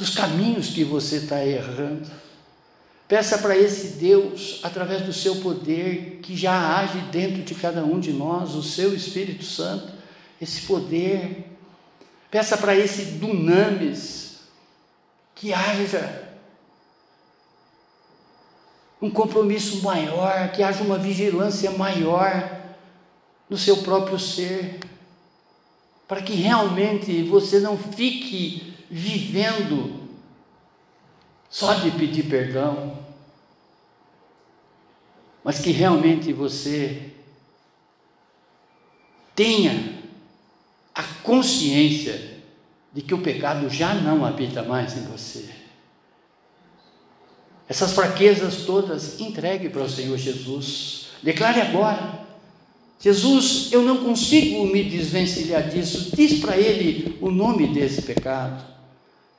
dos 0.00 0.14
caminhos 0.14 0.68
que 0.68 0.82
você 0.82 1.16
está 1.16 1.44
errando. 1.44 2.10
Peça 3.06 3.36
para 3.36 3.54
esse 3.54 3.98
Deus, 3.98 4.58
através 4.62 5.02
do 5.02 5.12
seu 5.12 5.36
poder, 5.36 6.20
que 6.22 6.34
já 6.34 6.78
age 6.78 6.98
dentro 7.12 7.42
de 7.42 7.54
cada 7.54 7.84
um 7.84 8.00
de 8.00 8.10
nós, 8.10 8.54
o 8.54 8.62
seu 8.62 8.94
Espírito 8.94 9.44
Santo, 9.44 9.92
esse 10.40 10.62
poder. 10.62 11.44
Peça 12.30 12.56
para 12.56 12.74
esse 12.74 13.04
dunamis, 13.18 14.38
que 15.34 15.52
haja 15.52 16.30
um 19.02 19.10
compromisso 19.10 19.82
maior, 19.82 20.50
que 20.52 20.62
haja 20.62 20.82
uma 20.82 20.96
vigilância 20.96 21.70
maior 21.72 22.58
no 23.50 23.58
seu 23.58 23.78
próprio 23.78 24.18
ser, 24.18 24.80
para 26.08 26.22
que 26.22 26.32
realmente 26.32 27.22
você 27.24 27.60
não 27.60 27.76
fique 27.76 28.69
vivendo 28.90 30.08
só 31.48 31.74
de 31.74 31.90
pedir 31.92 32.24
perdão, 32.24 32.98
mas 35.42 35.58
que 35.58 35.70
realmente 35.70 36.32
você 36.32 37.12
tenha 39.34 40.00
a 40.94 41.02
consciência 41.22 42.40
de 42.92 43.02
que 43.02 43.14
o 43.14 43.22
pecado 43.22 43.70
já 43.70 43.94
não 43.94 44.24
habita 44.24 44.62
mais 44.62 44.96
em 44.96 45.04
você. 45.04 45.48
Essas 47.68 47.92
fraquezas 47.92 48.64
todas, 48.66 49.20
entregue 49.20 49.68
para 49.68 49.82
o 49.82 49.88
Senhor 49.88 50.18
Jesus. 50.18 51.06
Declare 51.22 51.60
agora: 51.60 52.26
Jesus, 52.98 53.72
eu 53.72 53.82
não 53.82 54.04
consigo 54.04 54.66
me 54.66 54.84
desvencilhar 54.84 55.68
disso. 55.68 56.14
Diz 56.14 56.40
para 56.40 56.56
Ele 56.56 57.16
o 57.20 57.30
nome 57.30 57.68
desse 57.68 58.02
pecado. 58.02 58.69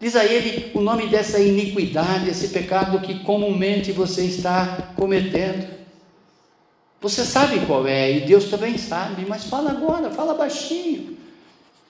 Diz 0.01 0.15
a 0.15 0.25
ele 0.25 0.71
o 0.73 0.81
nome 0.81 1.05
dessa 1.05 1.39
iniquidade, 1.39 2.27
esse 2.27 2.47
pecado 2.47 2.99
que 3.01 3.19
comumente 3.19 3.91
você 3.91 4.23
está 4.25 4.93
cometendo. 4.95 5.69
Você 6.99 7.23
sabe 7.23 7.63
qual 7.67 7.85
é, 7.87 8.11
e 8.11 8.21
Deus 8.21 8.45
também 8.45 8.79
sabe, 8.79 9.27
mas 9.27 9.43
fala 9.43 9.69
agora, 9.69 10.09
fala 10.09 10.33
baixinho, 10.33 11.17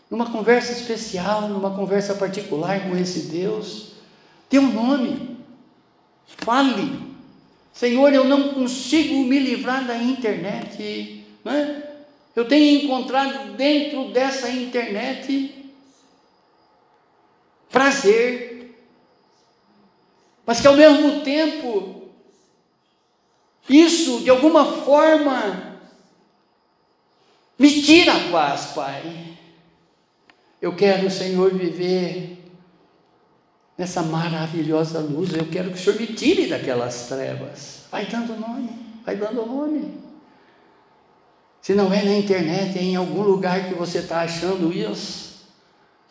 numa 0.09 0.29
conversa 0.29 0.73
especial, 0.73 1.47
numa 1.47 1.71
conversa 1.71 2.13
particular 2.15 2.81
com 2.81 2.97
esse 2.97 3.29
Deus. 3.29 3.93
Dê 4.49 4.59
um 4.59 4.73
nome, 4.73 5.37
fale. 6.25 6.99
Senhor, 7.71 8.13
eu 8.13 8.25
não 8.25 8.49
consigo 8.49 9.23
me 9.23 9.39
livrar 9.39 9.87
da 9.87 9.95
internet, 9.95 11.25
né? 11.45 11.83
eu 12.35 12.43
tenho 12.43 12.83
encontrado 12.83 13.55
dentro 13.55 14.09
dessa 14.09 14.49
internet 14.49 15.60
prazer, 17.71 18.75
mas 20.45 20.59
que 20.59 20.67
ao 20.67 20.75
mesmo 20.75 21.21
tempo, 21.21 22.09
isso 23.69 24.19
de 24.21 24.29
alguma 24.29 24.65
forma 24.65 25.79
me 27.57 27.81
tira 27.81 28.13
a 28.13 28.31
paz, 28.31 28.71
Pai. 28.75 29.37
Eu 30.61 30.75
quero, 30.75 31.09
Senhor, 31.09 31.53
viver 31.53 32.37
nessa 33.77 34.01
maravilhosa 34.03 34.99
luz. 34.99 35.33
Eu 35.33 35.45
quero 35.45 35.69
que 35.69 35.75
o 35.75 35.77
Senhor 35.77 35.99
me 35.99 36.07
tire 36.07 36.47
daquelas 36.47 37.07
trevas. 37.07 37.85
Vai 37.91 38.05
dando 38.05 38.35
nome, 38.39 38.69
vai 39.05 39.15
dando 39.15 39.45
nome. 39.45 40.01
Se 41.61 41.75
não 41.75 41.93
é 41.93 42.03
na 42.03 42.15
internet, 42.15 42.77
é 42.77 42.81
em 42.81 42.95
algum 42.95 43.21
lugar 43.21 43.69
que 43.69 43.75
você 43.75 43.99
está 43.99 44.21
achando 44.21 44.73
isso. 44.73 45.30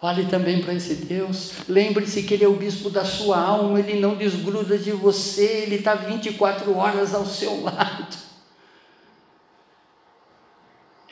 Fale 0.00 0.24
também 0.24 0.62
para 0.62 0.72
esse 0.72 0.94
Deus. 0.94 1.52
Lembre-se 1.68 2.22
que 2.22 2.32
Ele 2.32 2.44
é 2.44 2.48
o 2.48 2.56
bispo 2.56 2.88
da 2.88 3.04
sua 3.04 3.38
alma, 3.38 3.78
Ele 3.78 4.00
não 4.00 4.14
desgruda 4.14 4.78
de 4.78 4.92
você, 4.92 5.44
Ele 5.44 5.76
está 5.76 5.94
24 5.94 6.74
horas 6.74 7.14
ao 7.14 7.26
seu 7.26 7.60
lado. 7.62 8.16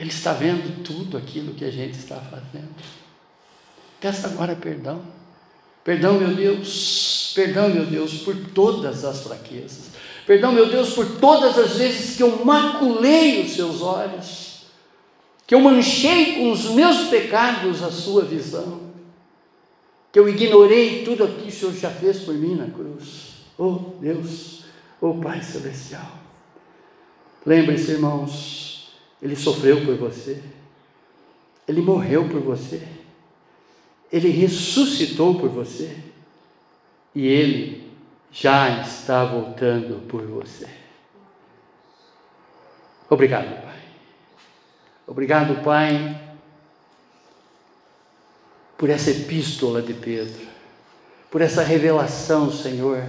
Ele 0.00 0.08
está 0.08 0.32
vendo 0.32 0.82
tudo 0.82 1.18
aquilo 1.18 1.52
que 1.52 1.66
a 1.66 1.70
gente 1.70 1.98
está 1.98 2.16
fazendo. 2.16 2.74
Peça 4.00 4.28
agora 4.28 4.56
perdão. 4.56 5.02
Perdão, 5.84 6.14
meu 6.14 6.34
Deus, 6.34 7.32
perdão, 7.34 7.68
meu 7.68 7.84
Deus, 7.84 8.18
por 8.18 8.36
todas 8.54 9.04
as 9.04 9.22
fraquezas. 9.22 9.88
Perdão, 10.26 10.52
meu 10.52 10.68
Deus, 10.68 10.90
por 10.90 11.18
todas 11.18 11.58
as 11.58 11.76
vezes 11.76 12.16
que 12.16 12.22
eu 12.22 12.44
maculei 12.44 13.42
os 13.42 13.52
seus 13.52 13.82
olhos 13.82 14.37
que 15.48 15.54
eu 15.54 15.60
manchei 15.60 16.34
com 16.34 16.50
os 16.50 16.72
meus 16.72 17.08
pecados 17.08 17.82
a 17.82 17.90
sua 17.90 18.22
visão, 18.22 18.82
que 20.12 20.18
eu 20.18 20.28
ignorei 20.28 21.02
tudo 21.04 21.24
aquilo 21.24 21.40
que 21.40 21.48
o 21.48 21.50
Senhor 21.52 21.72
já 21.72 21.90
fez 21.90 22.20
por 22.20 22.34
mim 22.34 22.54
na 22.54 22.66
cruz. 22.66 23.46
Oh 23.56 23.94
Deus, 23.98 24.64
oh 25.00 25.14
Pai 25.14 25.42
Celestial. 25.42 26.18
Lembre-se, 27.46 27.92
irmãos, 27.92 28.92
Ele 29.22 29.34
sofreu 29.34 29.86
por 29.86 29.96
você, 29.96 30.42
Ele 31.66 31.80
morreu 31.80 32.28
por 32.28 32.42
você, 32.42 32.86
Ele 34.12 34.28
ressuscitou 34.28 35.40
por 35.40 35.48
você 35.48 35.96
e 37.14 37.26
Ele 37.26 37.90
já 38.30 38.82
está 38.82 39.24
voltando 39.24 40.06
por 40.08 40.20
você. 40.26 40.68
Obrigado, 43.08 43.62
Pai. 43.62 43.77
Obrigado, 45.08 45.64
Pai, 45.64 46.20
por 48.76 48.90
essa 48.90 49.10
epístola 49.10 49.80
de 49.80 49.94
Pedro, 49.94 50.46
por 51.30 51.40
essa 51.40 51.62
revelação, 51.62 52.52
Senhor, 52.52 53.08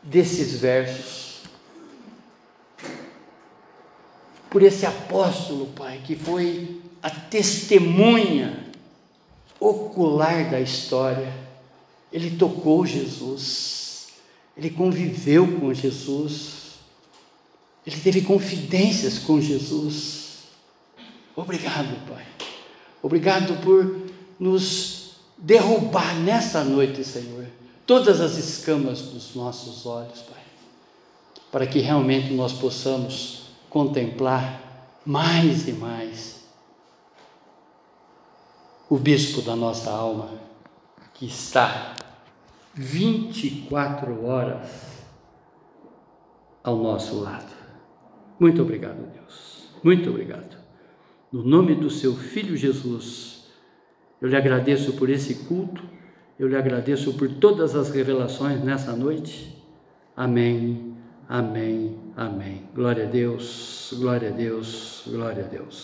desses 0.00 0.60
versos, 0.60 1.40
por 4.48 4.62
esse 4.62 4.86
apóstolo, 4.86 5.66
Pai, 5.74 6.00
que 6.06 6.14
foi 6.14 6.80
a 7.02 7.10
testemunha 7.10 8.64
ocular 9.58 10.48
da 10.48 10.60
história. 10.60 11.32
Ele 12.12 12.36
tocou 12.36 12.86
Jesus, 12.86 14.10
ele 14.56 14.70
conviveu 14.70 15.58
com 15.58 15.74
Jesus, 15.74 16.76
ele 17.84 17.96
teve 18.00 18.22
confidências 18.22 19.18
com 19.18 19.40
Jesus. 19.40 20.25
Obrigado, 21.36 21.94
Pai. 22.08 22.26
Obrigado 23.02 23.62
por 23.62 24.08
nos 24.40 25.16
derrubar 25.36 26.16
nessa 26.16 26.64
noite, 26.64 27.04
Senhor, 27.04 27.46
todas 27.86 28.20
as 28.20 28.38
escamas 28.38 29.02
dos 29.02 29.34
nossos 29.34 29.84
olhos, 29.84 30.22
Pai, 30.22 30.42
para 31.52 31.66
que 31.66 31.78
realmente 31.80 32.32
nós 32.32 32.54
possamos 32.54 33.50
contemplar 33.68 34.62
mais 35.04 35.68
e 35.68 35.72
mais 35.72 36.36
o 38.88 38.96
bispo 38.96 39.42
da 39.42 39.54
nossa 39.54 39.90
alma, 39.90 40.30
que 41.12 41.26
está 41.26 41.94
24 42.74 44.24
horas 44.26 44.68
ao 46.62 46.76
nosso 46.76 47.20
lado. 47.20 47.54
Muito 48.38 48.62
obrigado, 48.62 49.12
Deus. 49.12 49.68
Muito 49.82 50.10
obrigado. 50.10 50.55
No 51.32 51.42
nome 51.42 51.74
do 51.74 51.90
seu 51.90 52.14
Filho 52.14 52.56
Jesus, 52.56 53.48
eu 54.20 54.28
lhe 54.28 54.36
agradeço 54.36 54.92
por 54.92 55.10
esse 55.10 55.46
culto, 55.46 55.82
eu 56.38 56.48
lhe 56.48 56.56
agradeço 56.56 57.14
por 57.14 57.28
todas 57.28 57.74
as 57.74 57.90
revelações 57.90 58.62
nessa 58.62 58.94
noite. 58.94 59.60
Amém, 60.16 60.94
amém, 61.28 61.98
amém. 62.16 62.62
Glória 62.74 63.04
a 63.04 63.08
Deus, 63.08 63.92
glória 63.98 64.28
a 64.28 64.32
Deus, 64.32 65.02
glória 65.06 65.44
a 65.44 65.48
Deus. 65.48 65.74